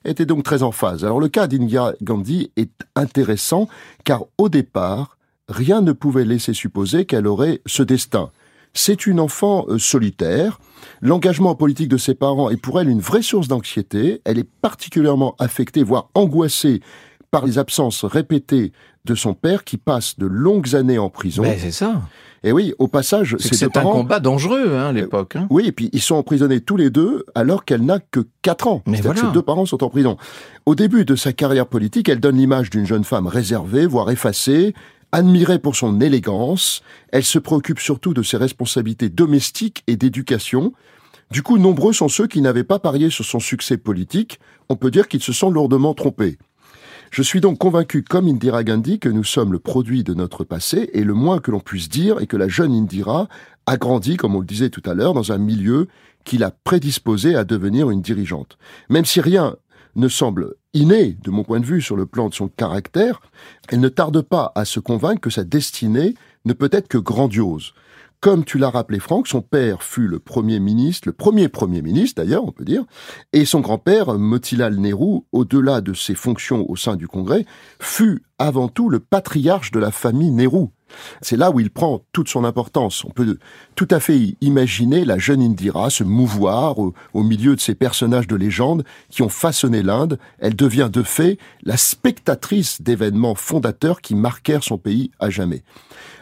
Était 0.06 0.26
donc 0.26 0.44
très 0.44 0.64
en 0.64 0.72
phase. 0.72 1.04
Alors 1.04 1.20
le 1.20 1.28
cas 1.28 1.48
d'Indira 1.48 1.94
Gandhi 2.02 2.52
est 2.56 2.72
intéressant 2.96 3.68
car 4.04 4.24
au 4.38 4.50
départ, 4.50 5.18
rien 5.50 5.82
ne 5.82 5.92
pouvait 5.92 6.26
laisser 6.26 6.54
supposer 6.54 7.06
qu'elle 7.06 7.28
aurait 7.28 7.62
ce 7.66 7.84
destin. 7.84 8.32
C'est 8.74 9.06
une 9.06 9.20
enfant 9.20 9.66
euh, 9.68 9.78
solitaire. 9.78 10.60
L'engagement 11.02 11.56
politique 11.56 11.90
de 11.90 11.98
ses 11.98 12.16
parents 12.16 12.50
est 12.50 12.58
pour 12.58 12.80
elle 12.80 12.88
une 12.88 13.02
vraie 13.02 13.22
source 13.22 13.50
d'anxiété. 13.50 14.22
Elle 14.24 14.40
est 14.40 14.50
particulièrement 14.50 15.36
affectée, 15.40 15.84
voire 15.84 16.10
angoissée 16.14 16.82
par 17.32 17.46
les 17.46 17.58
absences 17.58 18.06
répétées 18.06 18.72
de 19.06 19.16
son 19.16 19.34
père 19.34 19.64
qui 19.64 19.78
passe 19.78 20.20
de 20.20 20.28
longues 20.28 20.76
années 20.76 21.00
en 21.00 21.10
prison. 21.10 21.42
Mais 21.42 21.58
c'est 21.58 21.72
ça. 21.72 22.02
Et 22.44 22.52
oui, 22.52 22.74
au 22.80 22.88
passage, 22.88 23.36
c'est 23.40 23.78
un 23.78 23.82
combat 23.82 24.20
dangereux 24.20 24.74
hein, 24.74 24.88
à 24.88 24.92
l'époque. 24.92 25.36
Hein. 25.36 25.48
Oui, 25.50 25.68
et 25.68 25.72
puis 25.72 25.90
ils 25.94 26.02
sont 26.02 26.16
emprisonnés 26.16 26.60
tous 26.60 26.76
les 26.76 26.90
deux 26.90 27.26
alors 27.36 27.66
qu'elle 27.66 27.86
n'a 27.86 28.00
que 28.00 28.28
4 28.42 28.68
ans. 28.68 28.82
Mais 28.88 29.00
voilà. 29.00 29.22
que 29.22 29.28
ses 29.28 29.34
deux 29.34 29.44
parents 29.44 29.66
sont 29.66 29.84
en 29.84 29.90
prison. 29.90 30.18
Au 30.66 30.76
début 30.76 31.06
de 31.06 31.16
sa 31.16 31.34
carrière 31.34 31.68
politique, 31.68 32.10
elle 32.10 32.20
donne 32.20 32.38
l'image 32.38 32.70
d'une 32.70 32.86
jeune 32.86 33.04
femme 33.04 33.28
réservée, 33.28 33.86
voire 33.86 34.10
effacée, 34.10 34.74
Admirée 35.14 35.60
pour 35.60 35.76
son 35.76 36.00
élégance, 36.00 36.82
elle 37.12 37.26
se 37.26 37.38
préoccupe 37.38 37.80
surtout 37.80 38.14
de 38.14 38.24
ses 38.24 38.38
responsabilités 38.38 39.10
domestiques 39.10 39.84
et 39.88 39.98
d'éducation. 39.98 40.72
Du 41.32 41.44
coup, 41.44 41.58
nombreux 41.58 41.92
sont 41.92 42.08
ceux 42.08 42.28
qui 42.28 42.42
n'avaient 42.42 42.64
pas 42.64 42.80
parié 42.80 43.10
sur 43.10 43.26
son 43.26 43.42
succès 43.42 43.76
politique. 43.78 44.40
On 44.70 44.78
peut 44.78 44.90
dire 44.90 45.10
qu'ils 45.10 45.22
se 45.22 45.34
sont 45.34 45.50
lourdement 45.50 45.94
trompés. 45.94 46.38
Je 47.12 47.24
suis 47.24 47.42
donc 47.42 47.58
convaincu, 47.58 48.04
comme 48.04 48.30
Indira 48.30 48.64
Gandhi, 48.64 48.98
que 48.98 49.10
nous 49.10 49.26
sommes 49.26 49.52
le 49.52 49.60
produit 49.60 50.06
de 50.06 50.14
notre 50.14 50.46
passé, 50.46 50.90
et 50.94 51.04
le 51.04 51.14
moins 51.14 51.40
que 51.40 51.52
l'on 51.52 51.60
puisse 51.60 51.90
dire 51.90 52.22
est 52.22 52.26
que 52.26 52.38
la 52.38 52.48
jeune 52.48 52.72
Indira 52.72 53.28
a 53.66 53.76
grandi, 53.76 54.16
comme 54.16 54.34
on 54.34 54.40
le 54.40 54.46
disait 54.46 54.70
tout 54.70 54.82
à 54.86 54.94
l'heure, 54.94 55.14
dans 55.14 55.34
un 55.34 55.38
milieu 55.38 55.90
qui 56.24 56.38
l'a 56.38 56.52
prédisposée 56.52 57.36
à 57.36 57.44
devenir 57.44 57.90
une 57.90 58.02
dirigeante. 58.02 58.58
Même 58.88 59.04
si 59.04 59.20
rien 59.20 59.58
ne 59.98 60.08
semble 60.08 60.54
innée, 60.74 61.18
de 61.22 61.32
mon 61.32 61.44
point 61.44 61.60
de 61.60 61.66
vue, 61.66 61.82
sur 61.82 61.98
le 61.98 62.06
plan 62.06 62.30
de 62.30 62.34
son 62.34 62.48
caractère, 62.48 63.20
elle 63.68 63.82
ne 63.82 63.90
tarde 63.90 64.22
pas 64.22 64.54
à 64.56 64.64
se 64.64 64.80
convaincre 64.80 65.20
que 65.20 65.30
sa 65.30 65.44
destinée 65.44 66.14
ne 66.46 66.54
peut 66.54 66.70
être 66.72 66.88
que 66.88 66.98
grandiose. 66.98 67.74
Comme 68.22 68.46
tu 68.46 68.60
l'as 68.60 68.70
rappelé, 68.70 69.00
Franck, 69.00 69.28
son 69.28 69.42
père 69.42 69.82
fut 69.82 70.08
le 70.08 70.20
premier 70.20 70.60
ministre, 70.60 71.08
le 71.08 71.12
premier 71.12 71.50
premier 71.50 71.82
ministre 71.82 72.22
d'ailleurs, 72.22 72.46
on 72.46 72.52
peut 72.52 72.64
dire, 72.64 72.84
et 73.34 73.46
son 73.46 73.62
grand-père, 73.62 74.14
Motilal 74.14 74.76
Nehru, 74.76 75.22
au-delà 75.32 75.82
de 75.82 75.96
ses 75.96 76.14
fonctions 76.14 76.70
au 76.70 76.76
sein 76.76 76.96
du 76.96 77.08
Congrès, 77.08 77.48
fut 77.80 78.22
avant 78.38 78.68
tout 78.68 78.92
le 78.92 79.00
patriarche 79.00 79.72
de 79.72 79.80
la 79.80 79.90
famille 79.90 80.30
Nehru. 80.30 80.68
C'est 81.22 81.38
là 81.38 81.52
où 81.52 81.60
il 81.60 81.70
prend 81.70 82.02
toute 82.12 82.30
son 82.30 82.44
importance. 82.44 83.04
On 83.06 83.10
peut 83.10 83.38
tout 83.76 83.88
à 83.92 84.00
fait 84.00 84.36
imaginer 84.42 85.06
la 85.06 85.18
jeune 85.18 85.42
Indira 85.42 85.90
se 85.90 86.04
mouvoir 86.04 86.78
au, 86.80 86.94
milieu 87.16 87.56
de 87.56 87.62
ces 87.62 87.76
personnages 87.76 88.28
de 88.28 88.36
légende 88.36 88.84
qui 89.10 89.22
ont 89.22 89.30
façonné 89.30 89.84
l'Inde. 89.84 90.20
Elle 90.40 90.56
devient 90.56 90.90
de 90.92 91.04
fait 91.04 91.38
la 91.64 91.78
spectatrice 91.78 92.82
d'événements 92.82 93.36
fondateurs 93.36 94.02
qui 94.02 94.16
marquèrent 94.16 94.64
son 94.64 94.78
pays 94.78 95.12
à 95.20 95.30
jamais. 95.30 95.64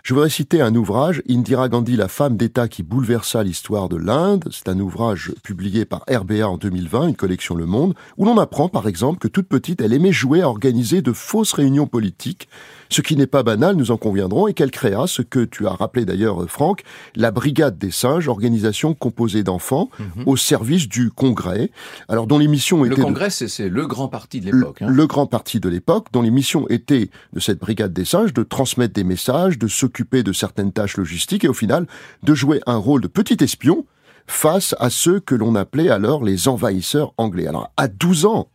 Je 0.04 0.14
voudrais 0.14 0.30
citer 0.30 0.62
un 0.62 0.74
ouvrage, 0.76 1.22
Indira 1.30 1.68
Gandhi, 1.68 1.96
la 1.96 2.08
femme 2.08 2.38
d'État 2.38 2.68
qui 2.68 2.84
bouleversa 2.84 3.44
l'histoire 3.44 3.90
de 3.90 3.98
l'Inde. 3.98 4.48
C'est 4.52 4.70
un 4.70 4.80
ouvrage 4.80 5.34
publié 5.44 5.86
par 5.86 6.04
RBA 6.10 6.48
en 6.48 6.58
2020, 6.58 7.10
une 7.10 7.16
collection 7.16 7.54
Le 7.54 7.66
Monde, 7.66 7.96
où 8.18 8.26
l'on 8.26 8.38
apprend 8.38 8.70
par 8.70 8.88
exemple 8.88 9.20
que 9.20 9.28
toute 9.28 9.48
petite, 9.48 9.82
elle 9.82 9.94
aimait 9.94 10.12
jouer 10.14 10.42
à 10.42 10.50
organiser 10.50 11.02
de 11.02 11.12
fausses 11.12 11.54
réunions 11.54 11.88
politiques 11.88 12.48
ce 12.90 13.02
qui 13.02 13.16
n'est 13.16 13.28
pas 13.28 13.44
banal, 13.44 13.76
nous 13.76 13.92
en 13.92 13.98
conviendrons, 13.98 14.48
et 14.48 14.54
qu'elle 14.54 14.72
créa 14.72 15.06
ce 15.08 15.22
que 15.22 15.46
tu 15.46 15.68
as 15.68 15.72
rappelé 15.72 16.06
d'ailleurs, 16.06 16.50
Franck, 16.50 16.84
la 17.16 17.32
Brigade 17.32 17.78
des 17.78 17.92
singes, 17.92 18.28
organisation 18.28 18.94
composée 18.94 19.44
d'enfants 19.44 19.90
mhm. 20.00 20.24
au 20.26 20.36
service 20.36 20.88
du 20.88 21.12
Congrès. 21.12 21.72
Alors, 22.08 22.28
dont 22.28 22.40
les 22.40 22.48
missions 22.48 22.84
étaient... 22.86 22.96
Le 22.96 23.04
Congrès, 23.04 23.30
c'est 23.30 23.70
le 23.70 23.88
grand 23.88 24.08
parti 24.08 24.42
de 24.42 24.52
l'époque. 24.52 24.82
Hein. 24.82 24.88
Le 24.90 25.08
grand 25.08 25.28
parti 25.28 25.60
de 25.60 25.70
l'époque, 25.70 26.08
dont 26.12 26.22
les 26.22 26.32
missions 26.32 26.68
étaient 26.70 27.10
de 27.34 27.40
cette 27.40 27.60
Brigade 27.60 27.94
des 27.94 28.06
singes 28.06 28.34
de 28.34 28.44
transmettre 28.44 28.94
des 28.94 29.04
messages, 29.04 29.58
de 29.58 29.68
s'occuper 29.68 30.24
de 30.24 30.34
certaines 30.34 30.72
tâches 30.72 30.98
logistiques, 30.98 31.46
et 31.46 31.50
au 31.50 31.54
final, 31.54 31.86
de 32.24 32.34
jouer 32.34 32.62
un 32.66 32.78
rôle 32.78 33.02
de 33.02 33.08
petit 33.08 33.38
espion 33.44 33.86
face 34.28 34.76
à 34.80 34.90
ceux 34.90 35.20
que 35.20 35.36
l'on 35.36 35.56
appelait 35.56 35.90
alors 35.90 36.24
les 36.24 36.48
envahisseurs 36.48 37.14
anglais. 37.18 37.48
Alors, 37.48 37.72
à 37.78 37.88
12 37.88 38.26
ans, 38.26 38.48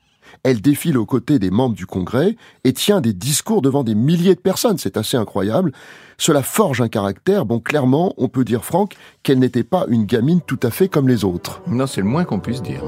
elle 0.42 0.60
défile 0.60 0.98
aux 0.98 1.06
côtés 1.06 1.38
des 1.38 1.50
membres 1.50 1.74
du 1.74 1.86
Congrès 1.86 2.36
et 2.64 2.72
tient 2.72 3.00
des 3.00 3.12
discours 3.12 3.62
devant 3.62 3.84
des 3.84 3.94
milliers 3.94 4.34
de 4.34 4.40
personnes. 4.40 4.78
C'est 4.78 4.96
assez 4.96 5.16
incroyable. 5.16 5.72
Cela 6.18 6.42
forge 6.42 6.80
un 6.80 6.88
caractère. 6.88 7.44
Bon, 7.44 7.60
clairement, 7.60 8.14
on 8.18 8.28
peut 8.28 8.44
dire, 8.44 8.64
Franck, 8.64 8.94
qu'elle 9.22 9.38
n'était 9.38 9.64
pas 9.64 9.86
une 9.88 10.04
gamine 10.04 10.40
tout 10.40 10.60
à 10.62 10.70
fait 10.70 10.88
comme 10.88 11.08
les 11.08 11.24
autres. 11.24 11.62
Non, 11.66 11.86
c'est 11.86 12.00
le 12.00 12.06
moins 12.06 12.24
qu'on 12.24 12.40
puisse 12.40 12.62
dire. 12.62 12.82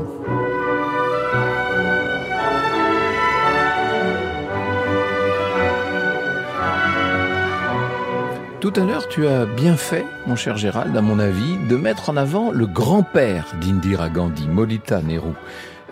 Tout 8.67 8.73
à 8.75 8.85
l'heure, 8.85 9.07
tu 9.07 9.29
as 9.29 9.47
bien 9.47 9.77
fait, 9.77 10.05
mon 10.27 10.35
cher 10.35 10.57
Gérald, 10.57 10.97
à 10.97 11.01
mon 11.01 11.21
avis, 11.21 11.57
de 11.69 11.77
mettre 11.77 12.11
en 12.11 12.17
avant 12.17 12.51
le 12.51 12.67
grand-père 12.67 13.47
d'Indira 13.61 14.09
Gandhi, 14.09 14.49
Molita 14.49 15.03
Nehru. 15.03 15.35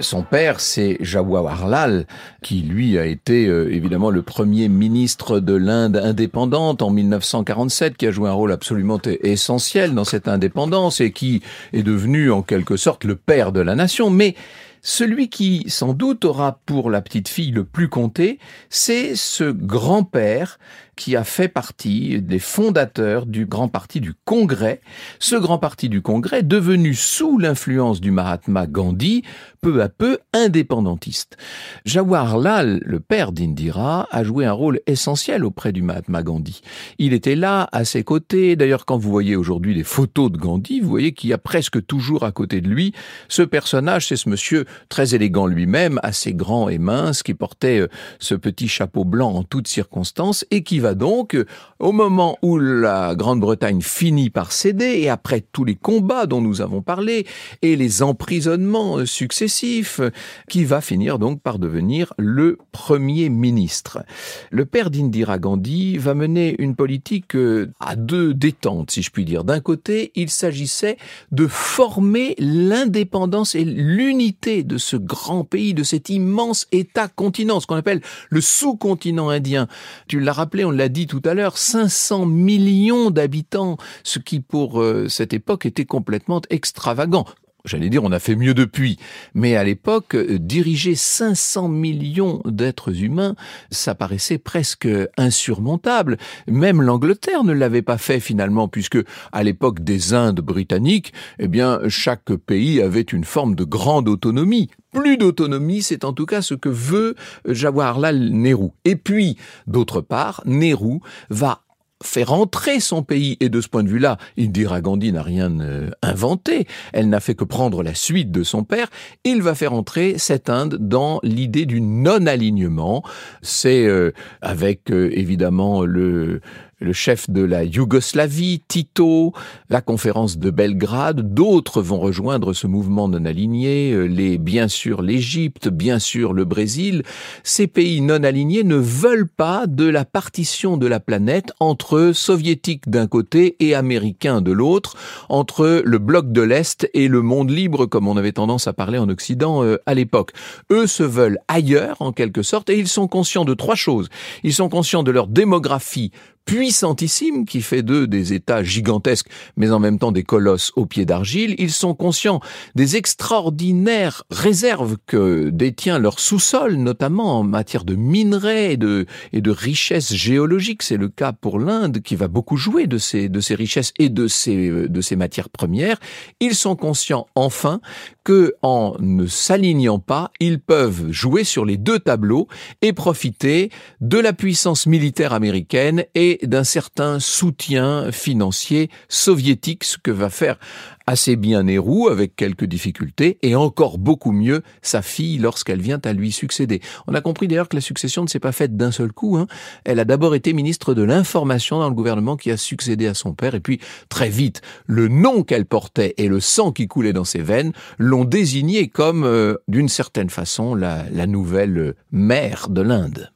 Son 0.01 0.23
père, 0.23 0.59
c'est 0.59 0.97
Jawaharlal, 1.01 2.07
qui 2.43 2.63
lui 2.63 2.99
a 2.99 3.07
été 3.07 3.47
euh, 3.47 3.73
évidemment 3.73 4.11
le 4.11 4.23
premier 4.23 4.69
ministre 4.69 5.39
de 5.39 5.55
l'Inde 5.55 5.97
indépendante 5.97 6.83
en 6.83 6.91
1947, 6.91 7.97
qui 7.97 8.07
a 8.07 8.11
joué 8.11 8.29
un 8.29 8.33
rôle 8.33 8.51
absolument 8.51 9.01
essentiel 9.23 9.95
dans 9.95 10.05
cette 10.05 10.27
indépendance 10.27 11.01
et 11.01 11.13
qui 11.13 11.43
est 11.73 11.85
devenu 11.85 12.33
en 12.33 12.43
quelque 12.43 12.77
sorte 12.77 13.05
le 13.05 13.15
père 13.15 13.53
de 13.53 13.61
la 13.61 13.77
nation. 13.77 14.11
Mais 14.11 14.35
celui 14.83 15.31
qui, 15.31 15.65
sans 15.69 15.95
doute, 15.95 16.25
aura 16.25 16.59
pour 16.67 16.91
la 16.91 17.01
petite 17.01 17.29
fille 17.29 17.53
le 17.53 17.65
plus 17.65 17.89
compté, 17.89 18.39
c'est 18.69 19.15
ce 19.15 19.45
grand-père 19.45 20.59
qui 20.97 21.17
a 21.17 21.25
fait 21.25 21.49
partie 21.49 22.21
des 22.21 22.39
fondateurs 22.39 23.27
du 23.27 23.47
grand 23.47 23.69
parti 23.69 24.01
du 24.01 24.15
Congrès. 24.25 24.81
Ce 25.19 25.37
grand 25.37 25.59
parti 25.59 25.89
du 25.89 26.03
Congrès, 26.03 26.43
devenu 26.43 26.95
sous 26.95 27.39
l'influence 27.39 28.01
du 28.01 28.11
Mahatma 28.11 28.67
Gandhi, 28.67 29.23
peu 29.61 29.83
à 29.83 29.89
peu 29.89 30.19
indépendantiste. 30.33 31.37
Jawaharlal, 31.85 32.81
le 32.85 33.01
père 33.01 33.33
d'Indira, 33.33 34.07
a 34.11 34.25
joué 34.25 34.45
un 34.45 34.53
rôle 34.53 34.81
essentiel 34.87 35.45
auprès 35.45 35.73
du 35.73 35.83
Mahatma 35.83 36.23
Gandhi. 36.23 36.61
Il 36.99 37.13
était 37.13 37.37
là, 37.37 37.69
à 37.73 37.85
ses 37.85 38.05
côtés. 38.05 38.57
D'ailleurs, 38.57 38.85
quand 38.85 38.99
vous 38.99 39.11
voyez 39.11 39.37
aujourd'hui 39.37 39.75
des 39.75 39.85
photos 39.85 40.31
de 40.31 40.37
Gandhi, 40.37 40.81
vous 40.81 40.89
voyez 40.89 41.13
qu'il 41.13 41.31
y 41.31 41.33
a 41.33 41.39
presque 41.39 41.85
toujours 41.87 42.25
à 42.25 42.33
côté 42.33 42.61
de 42.61 42.69
lui 42.69 42.93
ce 43.29 43.43
personnage, 43.43 44.09
c'est 44.09 44.17
ce 44.17 44.29
monsieur 44.29 44.65
très 44.89 45.15
élégant 45.15 45.47
lui-même, 45.47 45.99
assez 46.03 46.35
grand 46.35 46.69
et 46.69 46.79
mince, 46.79 47.23
qui 47.23 47.35
portait 47.35 47.81
euh, 47.81 47.89
ce 48.19 48.35
petit 48.35 48.69
chapeau 48.69 49.05
blanc 49.05 49.33
en 49.33 49.43
toutes 49.43 49.69
circonstances 49.69 50.45
et 50.51 50.63
qui 50.63 50.79
va 50.85 50.95
donc, 50.95 51.35
au 51.79 51.93
moment 51.93 52.37
où 52.43 52.59
la 52.59 53.15
Grande-Bretagne 53.15 53.81
finit 53.81 54.29
par 54.29 54.53
céder, 54.53 54.99
et 55.01 55.09
après 55.09 55.41
tous 55.41 55.65
les 55.65 55.77
combats 55.77 56.27
dont 56.27 56.43
nous 56.43 56.61
avons 56.61 56.83
parlé, 56.83 57.27
et 57.63 57.75
les 57.75 58.03
emprisonnements 58.03 59.07
successifs, 59.07 60.03
qui 60.51 60.65
va 60.67 60.83
finir 60.83 61.19
donc 61.19 61.41
par 61.41 61.59
devenir 61.59 62.13
le 62.19 62.59
Premier 62.71 63.31
ministre. 63.31 64.05
Le 64.51 64.67
père 64.67 64.91
d'Indira 64.91 65.39
Gandhi 65.39 65.97
va 65.97 66.13
mener 66.13 66.55
une 66.59 66.77
politique 66.77 67.35
euh, 67.35 67.73
à 67.81 67.97
deux 67.97 68.35
détentes, 68.35 68.91
si 68.91 69.01
je 69.01 69.11
puis 69.11 69.25
dire. 69.25 69.43
D'un 69.43 69.61
côté, 69.61 70.13
il 70.17 70.29
s'agissait 70.29 70.99
de 71.33 71.47
former 71.47 72.35
l'indépendance 72.39 73.55
et 73.55 73.65
l'unité 73.65 74.65
de 74.65 74.77
ce 74.77 74.99
grand 74.99 75.45
pays, 75.45 75.73
de 75.73 75.83
cet 75.83 76.11
immense 76.11 76.67
État-continent, 76.73 77.61
ce 77.61 77.67
qu'on 77.67 77.77
appelle 77.77 78.03
le 78.29 78.43
sous-continent 78.43 79.31
indien. 79.31 79.67
Tu 80.09 80.21
l'as 80.21 80.35
rappelé, 80.35 80.67
on 80.67 80.74
l'a 80.75 80.89
dit 80.89 81.07
tout 81.07 81.23
à 81.25 81.35
l'heure, 81.35 81.59
500 81.59 82.27
millions 82.27 83.11
d'habitants, 83.11 83.77
ce 84.03 84.19
qui 84.19 84.41
pour 84.41 84.81
euh, 84.81 85.09
cette 85.09 85.33
époque 85.33 85.67
était 85.67 85.85
complètement 85.85 86.41
extravagant 86.51 87.25
j'allais 87.65 87.89
dire, 87.89 88.05
on 88.05 88.13
a 88.13 88.19
fait 88.19 88.37
mieux 88.37 88.55
depuis. 88.55 88.99
Mais 89.35 89.57
à 89.57 89.65
l'époque, 89.65 90.15
euh, 90.15 90.39
diriger 90.39 90.95
500 90.95 91.69
millions 91.69 92.43
d'êtres 92.45 93.03
humains, 93.03 93.35
ça 93.71 93.95
paraissait 93.95 94.39
presque 94.39 94.89
insurmontable. 95.17 96.19
Même 96.47 96.83
l'Angleterre 96.83 97.45
ne 97.45 97.53
l'avait 97.53 97.83
pas 97.83 97.99
fait 97.99 98.21
finalement, 98.21 98.69
puisque 98.69 98.99
à 99.33 99.43
l'époque 99.43 99.81
des 99.81 100.15
Indes 100.15 100.41
britanniques, 100.41 101.13
eh 101.39 101.49
bien, 101.49 101.81
chaque 101.89 102.35
pays 102.35 102.83
avait 102.83 103.01
une 103.01 103.25
forme 103.25 103.55
de 103.55 103.65
grande 103.65 104.09
autonomie. 104.09 104.71
Plus 104.93 105.17
d'autonomie, 105.17 105.83
c'est 105.83 106.05
en 106.05 106.13
tout 106.13 106.27
cas 106.27 106.41
ce 106.41 106.55
que 106.55 106.69
veut 106.69 107.17
Jawaharlal 107.49 108.31
Nehru. 108.31 108.69
Et 108.85 108.95
puis, 108.95 109.37
d'autre 109.67 110.01
part, 110.01 110.41
Nehru 110.47 111.01
va 111.31 111.64
faire 112.07 112.33
entrer 112.33 112.81
son 112.81 113.03
pays. 113.03 113.37
Et 113.41 113.49
de 113.49 113.61
ce 113.61 113.69
point 113.69 113.83
de 113.83 113.89
vue-là, 113.89 114.19
Indira 114.39 114.81
Gandhi 114.81 115.13
n'a 115.13 115.23
rien 115.23 115.61
euh, 115.61 115.91
inventé. 116.03 116.67
Elle 116.93 117.09
n'a 117.09 117.21
fait 117.21 117.35
que 117.35 117.45
prendre 117.45 117.83
la 117.83 117.95
suite 117.95 118.31
de 118.31 118.43
son 118.43 118.65
père. 118.65 118.89
Il 119.25 119.43
va 119.43 119.55
faire 119.55 119.73
entrer 119.73 120.15
cette 120.19 120.51
Inde 120.51 120.77
dans 120.81 121.21
l'idée 121.23 121.67
du 121.67 121.81
non-alignement. 121.81 123.03
C'est 123.43 123.87
euh, 123.87 124.13
avec 124.43 124.91
euh, 124.91 125.11
évidemment 125.13 125.85
le 125.85 126.41
le 126.79 126.93
chef 126.93 127.31
de 127.31 127.43
la 127.43 127.65
Yougoslavie, 127.65 128.63
Tito, 128.67 129.33
la 129.71 129.81
conférence 129.81 130.39
de 130.39 130.51
Belgrade, 130.51 131.35
d'autres 131.35 131.83
vont 131.83 132.01
rejoindre 132.01 132.53
ce 132.53 132.67
mouvement 132.67 133.09
non 133.09 133.25
aligné, 133.25 133.93
euh, 133.93 134.05
les, 134.05 134.39
bien 134.39 134.69
sûr 134.69 135.03
l'Égypte, 135.03 135.69
bien 135.69 135.99
sûr 135.99 136.33
le 136.33 136.45
Brésil. 136.45 137.03
Ces 137.43 137.67
pays 137.67 138.01
non 138.01 138.23
alignés 138.23 138.65
ne 138.65 138.77
veulent 138.77 139.29
pas 139.29 139.67
de 139.67 139.85
la 139.85 140.05
partition 140.05 140.77
de 140.77 140.87
la 140.87 141.01
planète 141.01 141.53
entre 141.61 142.13
soviétiques 142.15 142.89
d'un 142.89 143.07
côté 143.07 143.57
et 143.61 143.75
américains 143.75 144.41
de 144.41 144.53
l'autre, 144.53 144.97
entre 145.29 145.83
le 145.85 145.99
bloc 145.99 146.33
de 146.33 146.43
l'Est 146.43 146.89
et 146.95 147.09
le 147.09 147.23
monde 147.23 147.51
libre, 147.51 147.87
comme 147.87 148.09
on 148.09 148.17
avait 148.17 148.33
tendance 148.33 148.67
à 148.67 148.73
parler 148.73 148.99
en 148.99 149.09
Occident 149.09 149.63
euh, 149.63 149.79
à 149.87 149.95
l'époque. 149.95 150.33
Eux 150.71 150.87
se 150.87 151.03
veulent 151.03 151.39
ailleurs, 151.49 151.97
en 152.01 152.13
quelque 152.13 152.43
sorte, 152.43 152.71
et 152.71 152.79
ils 152.79 152.89
sont 152.89 153.09
conscients 153.09 153.45
de 153.45 153.55
trois 153.55 153.75
choses. 153.75 154.09
Ils 154.43 154.55
sont 154.55 154.69
conscients 154.69 155.03
de 155.03 155.11
leur 155.11 155.27
démographie 155.27 156.13
puissantissime 156.45 157.47
qui 157.47 157.63
fait 157.63 157.83
d'eux 157.83 158.07
des 158.07 158.33
États 158.33 158.63
gigantesques, 158.63 159.29
mais 159.57 159.71
en 159.71 159.79
même 159.79 159.99
temps 159.99 160.13
des 160.13 160.23
colosses 160.23 160.73
aux 160.77 160.87
pieds 160.87 161.07
d'argile. 161.07 161.55
Ils 161.59 161.71
sont 161.71 161.95
conscients 161.95 162.41
des 162.75 162.97
extraordinaires 162.97 164.25
réserves 164.31 164.97
que 165.07 165.51
détient 165.51 165.99
leur 165.99 166.21
sous-sol, 166.21 166.75
notamment 166.75 167.41
en 167.41 167.43
matière 167.45 167.85
de 167.85 167.95
minerais 167.95 168.73
et 168.73 168.77
de, 168.77 169.07
richesses 169.47 170.15
géologiques. 170.15 170.83
C'est 170.83 170.97
le 170.97 171.09
cas 171.09 171.33
pour 171.33 171.59
l'Inde 171.59 172.01
qui 172.03 172.17
va 172.17 172.29
beaucoup 172.29 172.57
jouer 172.57 172.87
de 172.87 172.99
ces, 172.99 173.29
richesses 173.51 173.93
et 173.99 174.09
de 174.09 174.25
de 174.25 175.01
ces 175.01 175.17
matières 175.17 175.51
premières. 175.51 175.99
Ils 176.41 176.55
sont 176.55 176.77
conscients, 176.77 177.27
enfin, 177.35 177.81
que 178.25 178.55
en 178.63 178.97
ne 179.01 179.27
s'alignant 179.27 179.99
pas, 179.99 180.33
ils 180.41 180.59
peuvent 180.61 181.11
jouer 181.11 181.45
sur 181.45 181.65
les 181.65 181.77
deux 181.77 181.99
tableaux 181.99 182.49
et 182.83 182.93
profiter 182.93 183.71
de 184.01 184.19
la 184.19 184.33
puissance 184.33 184.87
militaire 184.87 185.33
américaine 185.33 186.05
et 186.15 186.41
d'un 186.43 186.65
certain 186.65 187.21
soutien 187.21 188.11
financier 188.11 188.91
soviétique, 189.09 189.85
ce 189.85 189.99
que 189.99 190.11
va 190.11 190.31
faire 190.31 190.59
assez 191.07 191.37
bien 191.37 191.65
Nehru 191.65 192.11
avec 192.11 192.37
quelques 192.37 192.65
difficultés 192.65 193.39
et 193.43 193.55
encore 193.55 193.99
beaucoup 193.99 194.33
mieux 194.33 194.63
sa 194.83 195.03
fille 195.03 195.39
lorsqu'elle 195.39 195.81
vient 195.81 196.01
à 196.05 196.13
lui 196.13 196.33
succéder. 196.33 196.81
On 197.07 197.15
a 197.15 197.21
compris 197.21 197.49
d'ailleurs 197.49 197.69
que 197.69 197.77
la 197.77 197.83
succession 197.83 198.23
ne 198.23 198.29
s'est 198.29 198.41
pas 198.41 198.53
faite 198.53 198.77
d'un 198.77 198.91
seul 198.91 199.13
coup. 199.13 199.37
Hein. 199.37 199.47
Elle 199.85 200.01
a 200.01 200.05
d'abord 200.05 200.35
été 200.35 200.53
ministre 200.53 200.95
de 200.95 201.03
l'information 201.03 201.79
dans 201.79 201.89
le 201.89 201.95
gouvernement 201.95 202.37
qui 202.37 202.51
a 202.51 202.57
succédé 202.57 203.07
à 203.07 203.15
son 203.15 203.35
père 203.35 203.55
et 203.55 203.61
puis 203.61 203.81
très 204.09 204.29
vite 204.29 204.63
le 204.87 205.09
nom 205.09 205.43
qu'elle 205.43 205.67
portait 205.67 206.15
et 206.17 206.29
le 206.29 206.41
sang 206.41 206.73
qui 206.73 206.89
coulait 206.89 207.13
dans 207.13 207.25
ses 207.25 207.43
veines 207.43 207.73
l'ont 207.99 208.25
désignée 208.25 208.89
comme 208.89 209.25
euh, 209.25 209.57
d'une 209.69 209.89
certaine 209.89 210.31
façon 210.31 210.75
la, 210.75 211.05
la 211.11 211.27
nouvelle 211.27 211.95
mère 212.11 212.69
de 212.69 212.81
l'Inde 212.81 213.31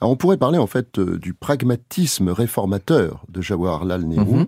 on 0.00 0.16
pourrait 0.16 0.36
parler 0.36 0.58
en 0.58 0.66
fait 0.66 0.98
euh, 0.98 1.18
du 1.18 1.34
pragmatisme 1.34 2.28
réformateur 2.28 3.24
de 3.28 3.40
Jawaharlal 3.40 4.04
Nehru. 4.04 4.40
Mhm. 4.40 4.46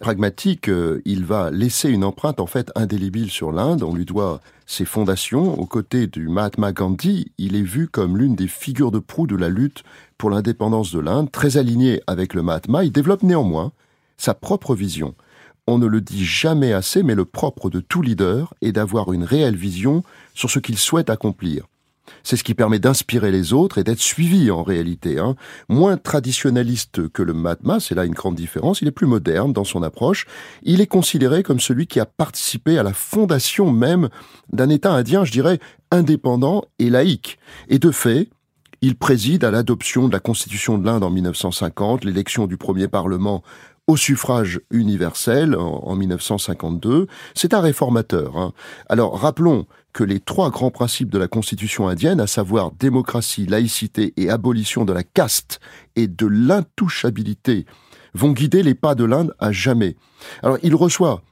Pragmatique, 0.00 0.68
euh, 0.68 1.02
il 1.04 1.24
va 1.24 1.50
laisser 1.50 1.90
une 1.90 2.04
empreinte 2.04 2.38
en 2.38 2.46
fait 2.46 2.70
indélébile 2.76 3.30
sur 3.30 3.50
l'Inde. 3.50 3.82
On 3.82 3.94
lui 3.94 4.04
doit 4.04 4.40
ses 4.64 4.84
fondations. 4.84 5.58
Aux 5.58 5.66
côtés 5.66 6.06
du 6.06 6.28
Mahatma 6.28 6.72
Gandhi, 6.72 7.32
il 7.36 7.56
est 7.56 7.62
vu 7.62 7.88
comme 7.88 8.16
l'une 8.16 8.36
des 8.36 8.46
figures 8.46 8.92
de 8.92 9.00
proue 9.00 9.26
de 9.26 9.34
la 9.34 9.48
lutte 9.48 9.82
pour 10.16 10.30
l'indépendance 10.30 10.92
de 10.92 11.00
l'Inde. 11.00 11.32
Très 11.32 11.56
aligné 11.56 12.00
avec 12.06 12.34
le 12.34 12.42
Mahatma, 12.42 12.84
il 12.84 12.92
développe 12.92 13.24
néanmoins 13.24 13.72
sa 14.18 14.34
propre 14.34 14.76
vision. 14.76 15.14
On 15.66 15.78
ne 15.78 15.86
le 15.86 16.00
dit 16.00 16.24
jamais 16.24 16.72
assez, 16.72 17.02
mais 17.02 17.16
le 17.16 17.24
propre 17.24 17.68
de 17.68 17.80
tout 17.80 18.00
leader 18.00 18.54
est 18.62 18.72
d'avoir 18.72 19.12
une 19.12 19.24
réelle 19.24 19.56
vision 19.56 20.04
sur 20.32 20.48
ce 20.48 20.60
qu'il 20.60 20.78
souhaite 20.78 21.10
accomplir. 21.10 21.66
C'est 22.28 22.36
ce 22.36 22.44
qui 22.44 22.52
permet 22.52 22.78
d'inspirer 22.78 23.30
les 23.30 23.54
autres 23.54 23.78
et 23.78 23.84
d'être 23.84 24.02
suivi 24.02 24.50
en 24.50 24.62
réalité. 24.62 25.18
Hein. 25.18 25.34
Moins 25.70 25.96
traditionnaliste 25.96 27.08
que 27.08 27.22
le 27.22 27.32
Mahatma, 27.32 27.80
c'est 27.80 27.94
là 27.94 28.04
une 28.04 28.12
grande 28.12 28.34
différence. 28.34 28.82
Il 28.82 28.88
est 28.88 28.90
plus 28.90 29.06
moderne 29.06 29.54
dans 29.54 29.64
son 29.64 29.82
approche. 29.82 30.26
Il 30.62 30.82
est 30.82 30.86
considéré 30.86 31.42
comme 31.42 31.58
celui 31.58 31.86
qui 31.86 32.00
a 32.00 32.04
participé 32.04 32.76
à 32.76 32.82
la 32.82 32.92
fondation 32.92 33.72
même 33.72 34.10
d'un 34.52 34.68
État 34.68 34.92
indien, 34.92 35.24
je 35.24 35.32
dirais, 35.32 35.58
indépendant 35.90 36.66
et 36.78 36.90
laïque. 36.90 37.38
Et 37.70 37.78
de 37.78 37.90
fait, 37.90 38.28
il 38.80 38.96
préside 38.96 39.44
à 39.44 39.50
l'adoption 39.50 40.08
de 40.08 40.12
la 40.12 40.20
Constitution 40.20 40.78
de 40.78 40.86
l'Inde 40.86 41.04
en 41.04 41.10
1950, 41.10 42.04
l'élection 42.04 42.46
du 42.46 42.56
premier 42.56 42.88
Parlement 42.88 43.42
au 43.86 43.96
suffrage 43.96 44.60
universel 44.70 45.56
en, 45.56 45.96
1952. 45.96 47.06
C'est 47.34 47.54
un 47.54 47.60
réformateur. 47.60 48.36
Hein. 48.36 48.52
Alors 48.88 49.18
rappelons 49.18 49.66
que 49.92 50.04
les 50.04 50.20
trois 50.20 50.50
grands 50.50 50.70
principes 50.70 51.08
de 51.08 51.18
la 51.18 51.26
Constitution 51.26 51.88
indienne, 51.88 52.20
à 52.20 52.26
savoir 52.26 52.70
démocratie, 52.72 53.46
laïcité 53.46 54.12
et 54.16 54.28
abolition 54.30 54.84
de 54.84 54.92
la 54.92 55.02
caste 55.02 55.58
et 55.96 56.06
de 56.06 56.26
l'intouchabilité, 56.26 57.64
vont 58.14 58.32
guider 58.32 58.62
les 58.62 58.74
pas 58.74 58.94
de 58.94 59.04
l'Inde 59.04 59.34
à 59.38 59.52
jamais. 59.52 59.96
Alors 60.42 60.58
il 60.62 60.74
reçoit 60.74 61.22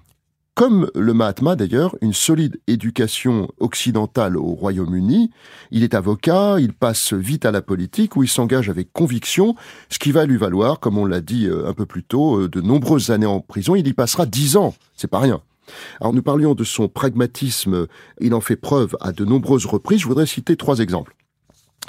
comme 0.56 0.90
le 0.94 1.12
Mahatma 1.12 1.54
d'ailleurs, 1.54 1.94
une 2.00 2.14
solide 2.14 2.58
éducation 2.66 3.48
occidentale 3.60 4.38
au 4.38 4.54
Royaume-Uni. 4.54 5.30
Il 5.70 5.84
est 5.84 5.92
avocat, 5.92 6.56
il 6.58 6.72
passe 6.72 7.12
vite 7.12 7.44
à 7.44 7.50
la 7.50 7.60
politique 7.60 8.16
où 8.16 8.22
il 8.22 8.28
s'engage 8.28 8.70
avec 8.70 8.90
conviction, 8.90 9.54
ce 9.90 9.98
qui 9.98 10.12
va 10.12 10.24
lui 10.24 10.38
valoir, 10.38 10.80
comme 10.80 10.96
on 10.96 11.04
l'a 11.04 11.20
dit 11.20 11.46
euh, 11.46 11.68
un 11.68 11.74
peu 11.74 11.84
plus 11.84 12.02
tôt, 12.02 12.40
euh, 12.40 12.48
de 12.48 12.62
nombreuses 12.62 13.10
années 13.10 13.26
en 13.26 13.40
prison. 13.40 13.76
Il 13.76 13.86
y 13.86 13.92
passera 13.92 14.24
dix 14.24 14.56
ans, 14.56 14.74
c'est 14.96 15.10
pas 15.10 15.20
rien. 15.20 15.42
Alors 16.00 16.14
nous 16.14 16.22
parlions 16.22 16.54
de 16.54 16.64
son 16.64 16.88
pragmatisme, 16.88 17.86
il 18.22 18.32
en 18.32 18.40
fait 18.40 18.56
preuve 18.56 18.96
à 19.02 19.12
de 19.12 19.26
nombreuses 19.26 19.66
reprises. 19.66 20.00
Je 20.00 20.08
voudrais 20.08 20.24
citer 20.24 20.56
trois 20.56 20.78
exemples. 20.78 21.14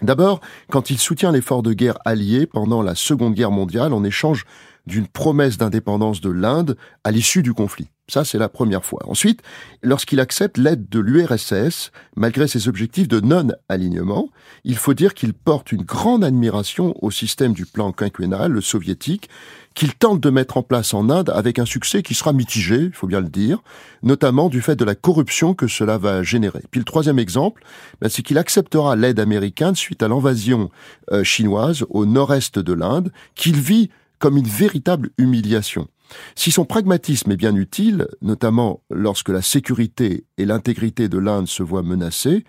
D'abord, 0.01 0.41
quand 0.69 0.89
il 0.89 0.99
soutient 0.99 1.31
l'effort 1.31 1.63
de 1.63 1.71
guerre 1.71 1.99
allié 2.03 2.45
pendant 2.45 2.81
la 2.81 2.95
Seconde 2.95 3.33
Guerre 3.33 3.51
mondiale 3.51 3.93
en 3.93 4.03
échange 4.03 4.43
d'une 4.85 5.07
promesse 5.07 5.57
d'indépendance 5.57 6.19
de 6.19 6.29
l'Inde 6.29 6.75
à 7.05 7.11
l'issue 7.11 7.43
du 7.43 7.53
conflit. 7.53 7.87
Ça, 8.09 8.23
c'est 8.23 8.37
la 8.37 8.47
première 8.47 8.85
fois. 8.85 9.01
Ensuite, 9.05 9.41
lorsqu'il 9.83 10.21
accepte 10.21 10.57
l'aide 10.57 10.87
de 10.87 10.99
l'URSS, 10.99 11.91
malgré 12.15 12.47
ses 12.47 12.69
objectifs 12.69 13.09
de 13.09 13.19
non-alignement, 13.19 14.29
il 14.63 14.77
faut 14.77 14.93
dire 14.93 15.13
qu'il 15.13 15.33
porte 15.33 15.73
une 15.73 15.83
grande 15.83 16.23
admiration 16.23 16.95
au 17.03 17.11
système 17.11 17.51
du 17.51 17.65
plan 17.65 17.91
quinquennal, 17.91 18.53
le 18.53 18.61
soviétique, 18.61 19.27
qu'il 19.75 19.93
tente 19.93 20.21
de 20.21 20.29
mettre 20.29 20.55
en 20.55 20.63
place 20.63 20.93
en 20.93 21.09
Inde 21.09 21.31
avec 21.35 21.59
un 21.59 21.65
succès 21.65 22.01
qui 22.01 22.13
sera 22.13 22.31
mitigé, 22.31 22.77
il 22.77 22.93
faut 22.93 23.07
bien 23.07 23.19
le 23.19 23.27
dire, 23.27 23.59
notamment 24.03 24.47
du 24.47 24.61
fait 24.61 24.77
de 24.77 24.85
la 24.85 24.95
corruption 24.95 25.53
que 25.53 25.67
cela 25.67 25.97
va 25.97 26.23
générer. 26.23 26.63
Puis 26.71 26.79
le 26.79 26.85
troisième 26.85 27.19
exemple, 27.19 27.61
ben, 27.99 28.07
c'est 28.07 28.23
qu'il 28.23 28.37
acceptera 28.37 28.95
l'aide 28.95 29.19
américaine 29.19 29.75
suite 29.75 30.01
à 30.01 30.07
l'invasion 30.07 30.71
euh, 31.11 31.25
chinoise 31.25 31.85
au 31.89 32.05
nord-est 32.05 32.57
de 32.57 32.73
l'Inde, 32.73 33.11
qu'il 33.35 33.59
vit 33.59 33.89
comme 34.17 34.37
une 34.37 34.47
véritable 34.47 35.09
humiliation. 35.17 35.89
Si 36.35 36.51
son 36.51 36.65
pragmatisme 36.65 37.31
est 37.31 37.37
bien 37.37 37.55
utile, 37.55 38.07
notamment 38.21 38.81
lorsque 38.89 39.29
la 39.29 39.41
sécurité 39.41 40.25
et 40.37 40.45
l'intégrité 40.45 41.09
de 41.09 41.17
l'Inde 41.17 41.47
se 41.47 41.63
voient 41.63 41.83
menacées, 41.83 42.43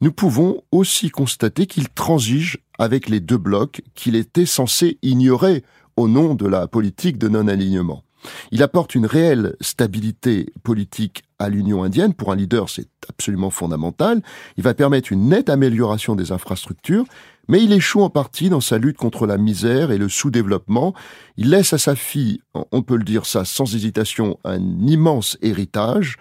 nous 0.00 0.12
pouvons 0.12 0.62
aussi 0.72 1.10
constater 1.10 1.66
qu'il 1.66 1.88
transige 1.88 2.58
avec 2.78 3.08
les 3.08 3.20
deux 3.20 3.38
blocs 3.38 3.82
qu'il 3.94 4.16
était 4.16 4.46
censé 4.46 4.98
ignorer 5.02 5.64
au 5.96 6.08
nom 6.08 6.34
de 6.34 6.46
la 6.46 6.66
politique 6.66 7.18
de 7.18 7.28
non-alignement. 7.28 8.02
Il 8.50 8.62
apporte 8.62 8.94
une 8.94 9.06
réelle 9.06 9.54
stabilité 9.60 10.46
politique 10.62 11.24
à 11.38 11.48
l'Union 11.48 11.82
indienne. 11.82 12.14
Pour 12.14 12.32
un 12.32 12.36
leader, 12.36 12.68
c'est 12.68 12.88
absolument 13.08 13.50
fondamental. 13.50 14.22
Il 14.56 14.64
va 14.64 14.74
permettre 14.74 15.12
une 15.12 15.28
nette 15.28 15.50
amélioration 15.50 16.14
des 16.14 16.32
infrastructures 16.32 17.04
mais 17.48 17.62
il 17.62 17.72
échoue 17.72 18.02
en 18.02 18.10
partie 18.10 18.48
dans 18.48 18.60
sa 18.60 18.78
lutte 18.78 18.96
contre 18.96 19.26
la 19.26 19.38
misère 19.38 19.90
et 19.90 19.98
le 19.98 20.08
sous-développement. 20.08 20.94
Il 21.36 21.50
laisse 21.50 21.72
à 21.72 21.78
sa 21.78 21.96
fille, 21.96 22.40
on 22.54 22.82
peut 22.82 22.96
le 22.96 23.04
dire 23.04 23.26
ça 23.26 23.44
sans 23.44 23.74
hésitation, 23.74 24.38
un 24.44 24.60
immense 24.86 25.36
héritage. 25.42 26.16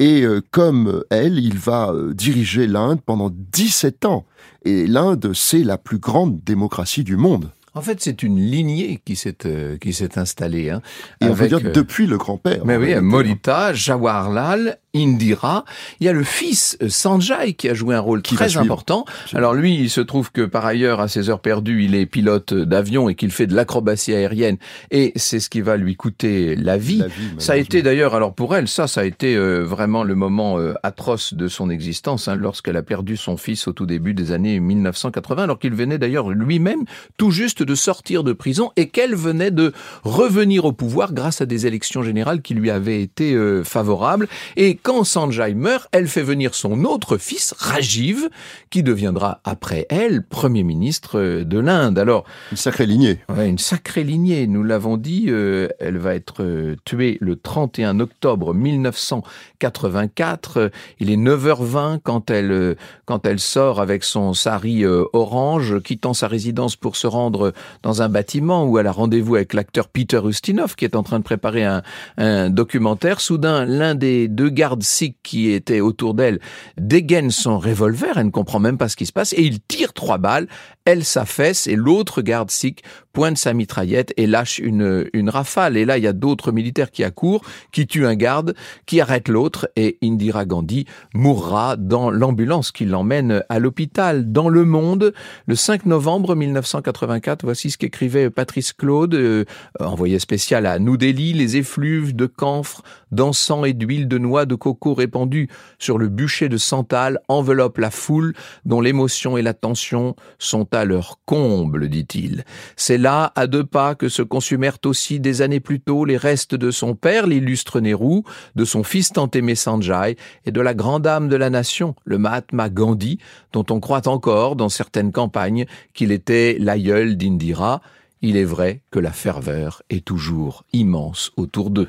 Et 0.00 0.22
euh, 0.22 0.40
comme 0.52 1.02
elle, 1.10 1.38
il 1.38 1.58
va 1.58 1.90
euh, 1.90 2.14
diriger 2.14 2.68
l'Inde 2.68 3.00
pendant 3.04 3.30
17 3.32 4.04
ans. 4.04 4.26
Et 4.64 4.86
l'Inde, 4.86 5.32
c'est 5.34 5.64
la 5.64 5.76
plus 5.76 5.98
grande 5.98 6.40
démocratie 6.44 7.02
du 7.02 7.16
monde. 7.16 7.50
En 7.74 7.82
fait, 7.82 8.00
c'est 8.00 8.22
une 8.22 8.40
lignée 8.40 9.00
qui 9.04 9.16
s'est 9.16 9.46
euh, 9.46 9.76
qui 9.76 9.92
s'est 9.92 10.18
installée. 10.18 10.70
Hein, 10.70 10.82
Et 11.20 11.26
on 11.26 11.32
veut 11.32 11.48
dire 11.48 11.60
depuis 11.60 12.06
le 12.06 12.16
grand-père. 12.16 12.64
Mais 12.64 12.76
oui, 12.76 12.94
Molita, 12.96 13.72
Jawaharlal, 13.72 14.78
Indira. 14.98 15.64
Il 16.00 16.06
y 16.06 16.08
a 16.08 16.12
le 16.12 16.24
fils 16.24 16.76
euh, 16.82 16.88
Sanjay 16.88 17.52
qui 17.54 17.68
a 17.68 17.74
joué 17.74 17.94
un 17.94 18.00
rôle 18.00 18.22
très 18.22 18.56
important. 18.56 19.04
Alors 19.34 19.54
lui, 19.54 19.74
il 19.74 19.90
se 19.90 20.00
trouve 20.00 20.32
que 20.32 20.42
par 20.42 20.66
ailleurs, 20.66 21.00
à 21.00 21.08
ses 21.08 21.30
heures 21.30 21.40
perdues, 21.40 21.84
il 21.84 21.94
est 21.94 22.06
pilote 22.06 22.54
d'avion 22.54 23.08
et 23.08 23.14
qu'il 23.14 23.30
fait 23.30 23.46
de 23.46 23.54
l'acrobatie 23.54 24.14
aérienne. 24.14 24.56
Et 24.90 25.12
c'est 25.16 25.40
ce 25.40 25.50
qui 25.50 25.60
va 25.60 25.76
lui 25.76 25.96
coûter 25.96 26.56
la 26.56 26.76
vie. 26.76 27.02
ça 27.38 27.52
a 27.52 27.56
été 27.56 27.82
d'ailleurs, 27.82 28.14
alors 28.14 28.34
pour 28.34 28.54
elle, 28.54 28.68
ça, 28.68 28.86
ça 28.86 29.02
a 29.02 29.04
été 29.04 29.36
euh, 29.36 29.62
vraiment 29.62 30.02
le 30.02 30.14
moment 30.14 30.58
euh, 30.58 30.74
atroce 30.82 31.34
de 31.34 31.48
son 31.48 31.70
existence, 31.70 32.28
hein, 32.28 32.36
lorsqu'elle 32.36 32.76
a 32.76 32.82
perdu 32.82 33.16
son 33.16 33.36
fils 33.36 33.68
au 33.68 33.72
tout 33.72 33.86
début 33.86 34.14
des 34.14 34.32
années 34.32 34.60
1980, 34.60 35.44
alors 35.44 35.58
qu'il 35.58 35.74
venait 35.74 35.98
d'ailleurs 35.98 36.30
lui-même 36.30 36.84
tout 37.16 37.30
juste 37.30 37.62
de 37.62 37.74
sortir 37.74 38.24
de 38.24 38.32
prison 38.32 38.72
et 38.76 38.88
qu'elle 38.88 39.14
venait 39.14 39.50
de 39.50 39.72
revenir 40.02 40.64
au 40.64 40.72
pouvoir 40.72 41.12
grâce 41.12 41.40
à 41.40 41.46
des 41.46 41.66
élections 41.66 42.02
générales 42.02 42.42
qui 42.42 42.54
lui 42.54 42.70
avaient 42.70 43.02
été 43.02 43.36
favorables. 43.64 44.28
Et 44.56 44.74
quand 44.88 45.04
Sanjay 45.04 45.52
meurt, 45.52 45.86
elle 45.92 46.08
fait 46.08 46.22
venir 46.22 46.54
son 46.54 46.84
autre 46.84 47.18
fils, 47.18 47.54
Rajiv, 47.58 48.30
qui 48.70 48.82
deviendra 48.82 49.42
après 49.44 49.84
elle 49.90 50.24
Premier 50.24 50.62
ministre 50.62 51.42
de 51.42 51.58
l'Inde. 51.58 51.98
Alors 51.98 52.24
une 52.52 52.56
sacrée 52.56 52.86
lignée. 52.86 53.18
Ouais, 53.28 53.50
une 53.50 53.58
sacrée 53.58 54.02
lignée. 54.02 54.46
Nous 54.46 54.62
l'avons 54.62 54.96
dit, 54.96 55.26
euh, 55.28 55.68
elle 55.78 55.98
va 55.98 56.14
être 56.14 56.42
euh, 56.42 56.76
tuée 56.86 57.18
le 57.20 57.36
31 57.36 58.00
octobre 58.00 58.54
1984. 58.54 60.70
Il 61.00 61.10
est 61.10 61.18
9h20 61.18 62.00
quand 62.02 62.30
elle 62.30 62.50
euh, 62.50 62.74
quand 63.04 63.26
elle 63.26 63.40
sort 63.40 63.82
avec 63.82 64.04
son 64.04 64.32
sari 64.32 64.86
orange, 64.86 65.82
quittant 65.82 66.14
sa 66.14 66.28
résidence 66.28 66.76
pour 66.76 66.96
se 66.96 67.06
rendre 67.06 67.52
dans 67.82 68.00
un 68.00 68.08
bâtiment 68.08 68.64
où 68.64 68.78
elle 68.78 68.86
a 68.86 68.92
rendez-vous 68.92 69.34
avec 69.34 69.52
l'acteur 69.52 69.88
Peter 69.88 70.22
Ustinov 70.24 70.76
qui 70.76 70.86
est 70.86 70.96
en 70.96 71.02
train 71.02 71.18
de 71.18 71.24
préparer 71.24 71.64
un, 71.64 71.82
un 72.16 72.48
documentaire. 72.48 73.20
Soudain, 73.20 73.66
l'un 73.66 73.94
des 73.94 74.28
deux 74.28 74.48
gardes 74.48 74.67
garde 74.68 74.82
sikh 74.82 75.16
qui 75.22 75.50
était 75.50 75.80
autour 75.80 76.12
d'elle 76.12 76.40
dégaine 76.76 77.30
son 77.30 77.58
revolver, 77.58 78.18
elle 78.18 78.26
ne 78.26 78.30
comprend 78.30 78.58
même 78.58 78.76
pas 78.76 78.88
ce 78.88 78.96
qui 78.96 79.06
se 79.06 79.12
passe, 79.12 79.32
et 79.32 79.42
il 79.42 79.60
tire 79.60 79.94
trois 79.94 80.18
balles, 80.18 80.46
elle 80.84 81.04
s'affaisse, 81.04 81.66
et 81.66 81.76
l'autre 81.76 82.20
garde 82.20 82.50
sikh 82.50 82.82
pointe 83.18 83.36
sa 83.36 83.52
mitraillette 83.52 84.14
et 84.16 84.26
lâche 84.26 84.58
une, 84.58 85.08
une 85.12 85.28
rafale. 85.28 85.76
Et 85.76 85.84
là, 85.84 85.98
il 85.98 86.04
y 86.04 86.06
a 86.06 86.12
d'autres 86.12 86.52
militaires 86.52 86.90
qui 86.90 87.02
accourent, 87.02 87.42
qui 87.72 87.86
tuent 87.86 88.06
un 88.06 88.14
garde, 88.14 88.54
qui 88.86 89.00
arrêtent 89.00 89.28
l'autre, 89.28 89.68
et 89.74 89.98
Indira 90.02 90.44
Gandhi 90.44 90.84
mourra 91.14 91.76
dans 91.76 92.10
l'ambulance 92.10 92.70
qui 92.70 92.84
l'emmène 92.84 93.42
à 93.48 93.58
l'hôpital. 93.58 94.30
Dans 94.30 94.48
Le 94.48 94.64
Monde, 94.64 95.12
le 95.46 95.56
5 95.56 95.86
novembre 95.86 96.36
1984, 96.36 97.42
voici 97.44 97.70
ce 97.70 97.76
qu'écrivait 97.76 98.30
Patrice 98.30 98.72
Claude, 98.72 99.14
euh, 99.14 99.44
envoyé 99.80 100.18
spécial 100.20 100.64
à 100.64 100.78
New 100.78 100.96
Delhi, 100.96 101.32
les 101.32 101.56
effluves 101.56 102.14
de 102.14 102.26
camphre, 102.26 102.82
d'encens 103.10 103.66
et 103.66 103.72
d'huile 103.72 104.06
de 104.06 104.18
noix 104.18 104.46
de 104.46 104.54
coco 104.58 104.94
répandue 104.94 105.48
sur 105.78 105.96
le 105.96 106.08
bûcher 106.08 106.48
de 106.48 106.56
santal 106.56 107.20
enveloppent 107.28 107.78
la 107.78 107.90
foule 107.90 108.34
dont 108.64 108.80
l'émotion 108.80 109.38
et 109.38 109.42
la 109.42 109.54
tension 109.54 110.14
sont 110.38 110.72
à 110.74 110.84
leur 110.84 111.20
comble, 111.24 111.88
dit-il. 111.88 112.44
C'est 112.76 112.98
là, 112.98 113.32
à 113.34 113.46
deux 113.46 113.64
pas, 113.64 113.94
que 113.94 114.08
se 114.08 114.22
consumèrent 114.22 114.78
aussi 114.84 115.20
des 115.20 115.42
années 115.42 115.60
plus 115.60 115.80
tôt 115.80 116.04
les 116.04 116.16
restes 116.16 116.54
de 116.54 116.70
son 116.70 116.94
père, 116.94 117.26
l'illustre 117.26 117.80
Nehru, 117.80 118.22
de 118.54 118.64
son 118.64 118.82
fils 118.82 119.12
Tantemé 119.12 119.54
Sanjay 119.54 120.16
et 120.44 120.52
de 120.52 120.60
la 120.60 120.74
grande 120.74 121.06
âme 121.06 121.28
de 121.28 121.36
la 121.36 121.50
nation, 121.50 121.94
le 122.04 122.18
Mahatma 122.18 122.68
Gandhi, 122.68 123.18
dont 123.52 123.64
on 123.70 123.80
croit 123.80 124.08
encore 124.08 124.56
dans 124.56 124.68
certaines 124.68 125.12
campagnes 125.12 125.66
qu'il 125.94 126.12
était 126.12 126.56
l'aïeul 126.58 127.16
d'Indira. 127.16 127.80
Il 128.20 128.36
est 128.36 128.44
vrai 128.44 128.80
que 128.90 128.98
la 128.98 129.12
ferveur 129.12 129.82
est 129.90 130.04
toujours 130.04 130.64
immense 130.72 131.32
autour 131.36 131.70
d'eux. 131.70 131.88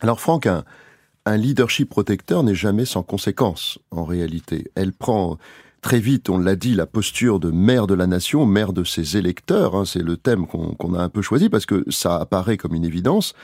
Alors 0.00 0.20
Franck, 0.20 0.46
un, 0.46 0.64
un 1.26 1.36
leadership 1.36 1.88
protecteur 1.88 2.42
n'est 2.42 2.54
jamais 2.54 2.84
sans 2.84 3.02
conséquences, 3.02 3.78
en 3.90 4.04
réalité. 4.04 4.70
Elle 4.74 4.92
prend 4.92 5.38
très 5.80 5.98
vite, 5.98 6.28
on 6.28 6.38
l'a 6.38 6.56
dit, 6.56 6.74
la 6.74 6.86
posture 6.86 7.40
de 7.40 7.50
mère 7.50 7.86
de 7.86 7.94
la 7.94 8.06
nation, 8.06 8.46
mère 8.46 8.72
de 8.72 8.84
ses 8.84 9.16
électeurs, 9.16 9.74
hein, 9.74 9.84
c'est 9.84 10.02
le 10.02 10.16
thème 10.16 10.46
qu'on 10.46 10.94
a 10.94 11.02
un 11.02 11.08
peu 11.08 11.22
choisi 11.22 11.48
parce 11.48 11.66
que 11.66 11.84
ça 11.90 12.16
apparaît 12.16 12.56
comme 12.56 12.74
une 12.74 12.84
évidence. 12.84 13.34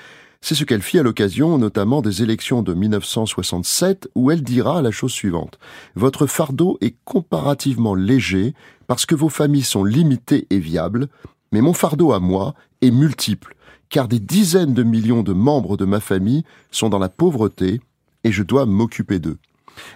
C'est 0.43 0.55
ce 0.55 0.64
qu'elle 0.64 0.81
fit 0.81 0.99
à 0.99 1.03
l'occasion 1.03 1.59
notamment 1.59 2.01
des 2.01 2.23
élections 2.23 2.62
de 2.62 2.73
1967 2.73 4.09
où 4.14 4.31
elle 4.31 4.43
dira 4.43 4.81
la 4.81 4.90
chose 4.90 5.12
suivante. 5.12 5.59
Votre 5.97 6.27
fardeau 6.27 6.79
est 6.81 6.97
comparativement 7.05 7.95
léger 7.95 8.55
parce 8.87 9.05
que 9.05 9.14
vos 9.14 9.29
familles 9.29 9.62
sont 9.62 9.85
limitées 9.85 10.47
et 10.49 10.59
viables, 10.59 11.09
mais 11.53 11.61
mon 11.61 11.75
fardeau 11.75 12.12
à 12.12 12.21
moi 12.21 12.55
est 12.81 12.90
multiple 12.90 13.55
car 13.90 14.09
des 14.09 14.20
dizaines 14.20 14.72
de 14.72 14.83
millions 14.83 15.22
de 15.22 15.33
membres 15.33 15.76
de 15.76 15.85
ma 15.85 16.00
famille 16.00 16.44
sont 16.70 16.88
dans 16.88 16.98
la 16.98 17.09
pauvreté 17.09 17.81
et 18.24 18.33
je 18.33 18.42
dois 18.42 18.64
m'occuper 18.64 19.18
d'eux. 19.18 19.38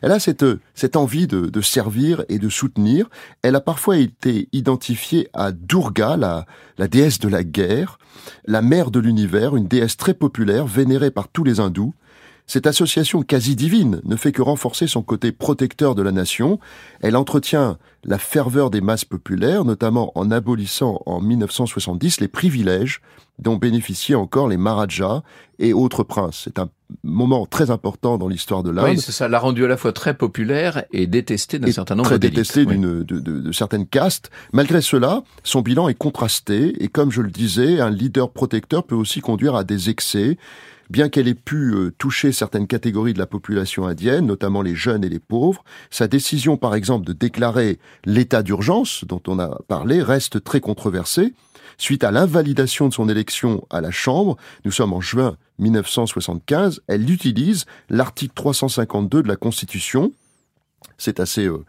Elle 0.03 0.13
a 0.13 0.19
cette, 0.19 0.45
cette 0.75 0.97
envie 0.97 1.27
de, 1.27 1.47
de, 1.47 1.61
servir 1.61 2.25
et 2.29 2.39
de 2.39 2.49
soutenir. 2.49 3.09
Elle 3.43 3.55
a 3.57 3.61
parfois 3.61 3.99
été 3.99 4.49
identifiée 4.53 5.29
à 5.33 5.53
Durga, 5.53 6.17
la, 6.17 6.47
la 6.79 6.89
déesse 6.89 7.19
de 7.19 7.29
la 7.29 7.45
guerre, 7.45 7.99
la 8.47 8.63
mère 8.63 8.91
de 8.91 9.01
l'univers, 9.01 9.57
une 9.57 9.67
déesse 9.67 9.97
très 9.97 10.15
populaire, 10.15 10.67
vénérée 10.67 11.11
par 11.11 11.29
tous 11.29 11.45
les 11.45 11.61
hindous. 11.61 11.95
Cette 12.47 12.67
association 12.67 13.23
quasi 13.23 13.57
divine 13.57 14.01
ne 14.05 14.17
fait 14.17 14.33
que 14.33 14.43
renforcer 14.43 14.87
son 14.87 15.03
côté 15.03 15.33
protecteur 15.33 15.95
de 15.95 16.03
la 16.03 16.13
nation. 16.13 16.61
Elle 17.01 17.17
entretient 17.17 17.79
la 18.05 18.19
ferveur 18.19 18.71
des 18.71 18.83
masses 18.83 19.07
populaires, 19.07 19.65
notamment 19.65 20.13
en 20.15 20.31
abolissant 20.31 21.01
en 21.07 21.21
1970 21.21 22.21
les 22.21 22.29
privilèges 22.29 23.01
dont 23.39 23.57
bénéficiaient 23.57 24.15
encore 24.15 24.47
les 24.47 24.59
Maharajas 24.59 25.23
et 25.59 25.73
autres 25.73 26.03
princes. 26.03 26.43
C'est 26.45 26.59
un 26.59 26.69
moment 27.03 27.47
très 27.47 27.71
important 27.71 28.19
dans 28.19 28.29
l'histoire 28.29 28.63
de 28.63 28.71
l'Inde. 28.71 28.91
Oui, 28.91 29.01
ça 29.01 29.27
l'a 29.27 29.39
rendu 29.39 29.65
à 29.65 29.69
la 29.69 29.77
fois 29.77 29.93
très 29.93 30.15
populaire 30.15 30.85
et 30.93 31.07
détesté 31.07 31.59
d'un 31.59 31.73
certain 31.73 31.95
nombre. 31.95 32.11
Très 32.11 32.19
détesté 32.19 32.67
d'une 32.67 33.03
de, 33.03 33.19
de, 33.21 33.41
de, 33.41 33.53
certaines 33.53 33.87
castes. 33.87 34.31
Malgré 34.53 34.83
cela, 34.83 35.23
son 35.43 35.63
bilan 35.63 35.89
est 35.89 35.95
contrasté 35.95 36.83
et 36.85 36.89
comme 36.89 37.11
je 37.11 37.23
le 37.23 37.31
disais, 37.31 37.81
un 37.81 37.91
leader 37.91 38.31
protecteur 38.31 38.85
peut 38.85 38.95
aussi 38.95 39.21
conduire 39.21 39.57
à 39.57 39.65
des 39.65 39.89
excès 39.91 40.37
Bien 40.91 41.09
qu'elle 41.09 41.29
ait 41.29 41.35
pu 41.35 41.75
euh, 41.75 41.93
toucher 41.97 42.33
certaines 42.33 42.67
catégories 42.67 43.15
de 43.15 43.19
la 43.19 43.27
population 43.27 43.87
indienne, 43.87 44.27
notamment 44.27 44.63
les 44.63 44.75
jeunes 44.75 45.05
et 45.05 45.09
les 45.09 45.19
pauvres, 45.19 45.65
sa 45.91 46.09
décision 46.09 46.57
par 46.57 46.75
exemple 46.75 47.07
de 47.07 47.13
déclarer 47.13 47.79
l'état 48.05 48.43
d'urgence 48.43 49.05
dont 49.05 49.23
on 49.27 49.39
a 49.39 49.59
parlé 49.69 50.03
reste 50.03 50.45
très 50.45 50.61
controversée. 50.61 51.33
Suite 51.79 52.05
à 52.05 52.11
l'invalidation 52.11 52.89
de 52.89 52.95
son 52.95 53.09
élection 53.09 53.67
à 53.71 53.81
la 53.81 53.91
Chambre, 53.91 54.37
nous 54.65 54.71
sommes 54.71 54.93
en 54.93 55.01
juin 55.01 55.37
1975, 55.59 56.83
elle 56.87 57.11
utilise 57.11 57.65
l'article 57.89 58.35
352 58.35 59.23
de 59.23 59.29
la 59.29 59.37
Constitution. 59.37 60.13
C'est 60.99 61.19
assez 61.19 61.47
euh, 61.47 61.65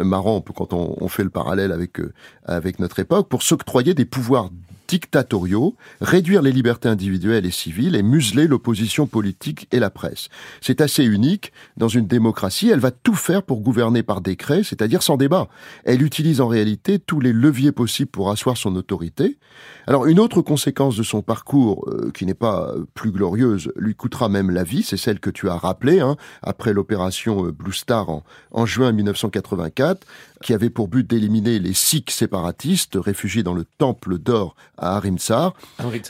marrant 0.00 0.40
quand 0.40 0.72
on, 0.72 1.08
fait 1.08 1.24
le 1.24 1.30
parallèle 1.30 1.72
euh, 1.72 2.12
avec 2.44 2.78
notre 2.78 2.98
époque, 3.00 3.28
pour 3.28 3.42
s'octroyer 3.42 3.94
des 3.94 4.04
pouvoirs 4.04 4.50
dictatoriaux, 4.90 5.76
réduire 6.00 6.42
les 6.42 6.50
libertés 6.50 6.88
individuelles 6.88 7.46
et 7.46 7.52
civiles 7.52 7.94
et 7.94 8.02
museler 8.02 8.48
l'opposition 8.48 9.06
politique 9.06 9.68
et 9.70 9.78
la 9.78 9.88
presse. 9.88 10.28
C'est 10.60 10.80
assez 10.80 11.04
unique 11.04 11.52
dans 11.76 11.86
une 11.86 12.08
démocratie. 12.08 12.70
Elle 12.70 12.80
va 12.80 12.90
tout 12.90 13.14
faire 13.14 13.44
pour 13.44 13.60
gouverner 13.60 14.02
par 14.02 14.20
décret, 14.20 14.64
c'est-à-dire 14.64 15.04
sans 15.04 15.16
débat. 15.16 15.46
Elle 15.84 16.02
utilise 16.02 16.40
en 16.40 16.48
réalité 16.48 16.98
tous 16.98 17.20
les 17.20 17.32
leviers 17.32 17.70
possibles 17.70 18.10
pour 18.10 18.32
asseoir 18.32 18.56
son 18.56 18.74
autorité. 18.74 19.38
Alors 19.86 20.06
une 20.06 20.18
autre 20.18 20.42
conséquence 20.42 20.96
de 20.96 21.04
son 21.04 21.22
parcours, 21.22 21.88
euh, 21.88 22.10
qui 22.12 22.26
n'est 22.26 22.34
pas 22.34 22.74
plus 22.94 23.12
glorieuse, 23.12 23.72
lui 23.76 23.94
coûtera 23.94 24.28
même 24.28 24.50
la 24.50 24.64
vie, 24.64 24.82
c'est 24.82 24.96
celle 24.96 25.20
que 25.20 25.30
tu 25.30 25.48
as 25.48 25.56
rappelée, 25.56 26.00
hein, 26.00 26.16
après 26.42 26.72
l'opération 26.72 27.46
euh, 27.46 27.52
Blue 27.52 27.72
Star 27.72 28.10
en, 28.10 28.24
en 28.50 28.66
juin 28.66 28.90
1984 28.90 30.04
qui 30.42 30.54
avait 30.54 30.70
pour 30.70 30.88
but 30.88 31.08
d'éliminer 31.08 31.58
les 31.58 31.74
Sikhs 31.74 32.10
séparatistes 32.10 32.96
réfugiés 32.96 33.42
dans 33.42 33.54
le 33.54 33.64
temple 33.78 34.18
d'or 34.18 34.54
à 34.78 34.96
Harimsar. 34.96 35.54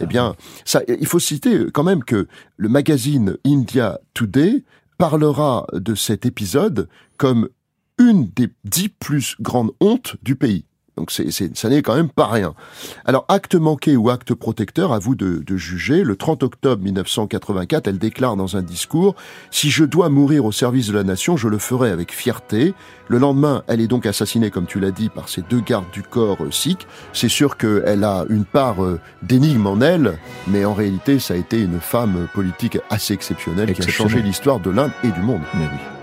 Eh 0.00 0.06
bien, 0.06 0.36
ça, 0.64 0.82
il 0.88 1.06
faut 1.06 1.18
citer 1.18 1.66
quand 1.72 1.82
même 1.82 2.04
que 2.04 2.28
le 2.56 2.68
magazine 2.68 3.36
India 3.44 4.00
Today 4.14 4.64
parlera 4.98 5.66
de 5.72 5.94
cet 5.94 6.26
épisode 6.26 6.88
comme 7.16 7.48
une 7.98 8.28
des 8.28 8.48
dix 8.64 8.88
plus 8.88 9.36
grandes 9.40 9.72
hontes 9.80 10.16
du 10.22 10.36
pays. 10.36 10.64
Donc 11.00 11.12
c'est, 11.12 11.56
ça 11.56 11.70
n'est 11.70 11.80
quand 11.80 11.94
même 11.94 12.10
pas 12.10 12.26
rien. 12.26 12.52
Alors 13.06 13.24
acte 13.28 13.54
manqué 13.54 13.96
ou 13.96 14.10
acte 14.10 14.34
protecteur, 14.34 14.92
à 14.92 14.98
vous 14.98 15.14
de, 15.14 15.42
de, 15.46 15.56
juger. 15.56 16.04
Le 16.04 16.14
30 16.14 16.42
octobre 16.42 16.82
1984, 16.82 17.88
elle 17.88 17.96
déclare 17.96 18.36
dans 18.36 18.58
un 18.58 18.62
discours 18.62 19.14
Si 19.50 19.70
je 19.70 19.86
dois 19.86 20.10
mourir 20.10 20.44
au 20.44 20.52
service 20.52 20.88
de 20.88 20.92
la 20.92 21.02
nation, 21.02 21.38
je 21.38 21.48
le 21.48 21.56
ferai 21.56 21.88
avec 21.88 22.12
fierté. 22.12 22.74
Le 23.08 23.16
lendemain, 23.16 23.62
elle 23.66 23.80
est 23.80 23.86
donc 23.86 24.04
assassinée, 24.04 24.50
comme 24.50 24.66
tu 24.66 24.78
l'as 24.78 24.90
dit, 24.90 25.08
par 25.08 25.30
ces 25.30 25.40
deux 25.40 25.60
gardes 25.60 25.90
du 25.90 26.02
corps 26.02 26.44
euh, 26.44 26.50
sikh. 26.50 26.86
C'est 27.14 27.30
sûr 27.30 27.56
qu'elle 27.56 28.04
a 28.04 28.26
une 28.28 28.44
part 28.44 28.84
euh, 28.84 29.00
d'énigme 29.22 29.66
en 29.66 29.80
elle, 29.80 30.18
mais 30.48 30.66
en 30.66 30.74
réalité, 30.74 31.18
ça 31.18 31.32
a 31.32 31.38
été 31.38 31.62
une 31.62 31.80
femme 31.80 32.28
politique 32.34 32.76
assez 32.90 33.14
exceptionnelle 33.14 33.72
qui 33.72 33.80
a 33.80 33.88
changé 33.88 34.20
l'histoire 34.20 34.60
de 34.60 34.68
l'Inde 34.68 34.92
et 35.02 35.08
du 35.08 35.20
monde. 35.22 35.40
Mais 35.54 35.64
oui. 35.64 35.99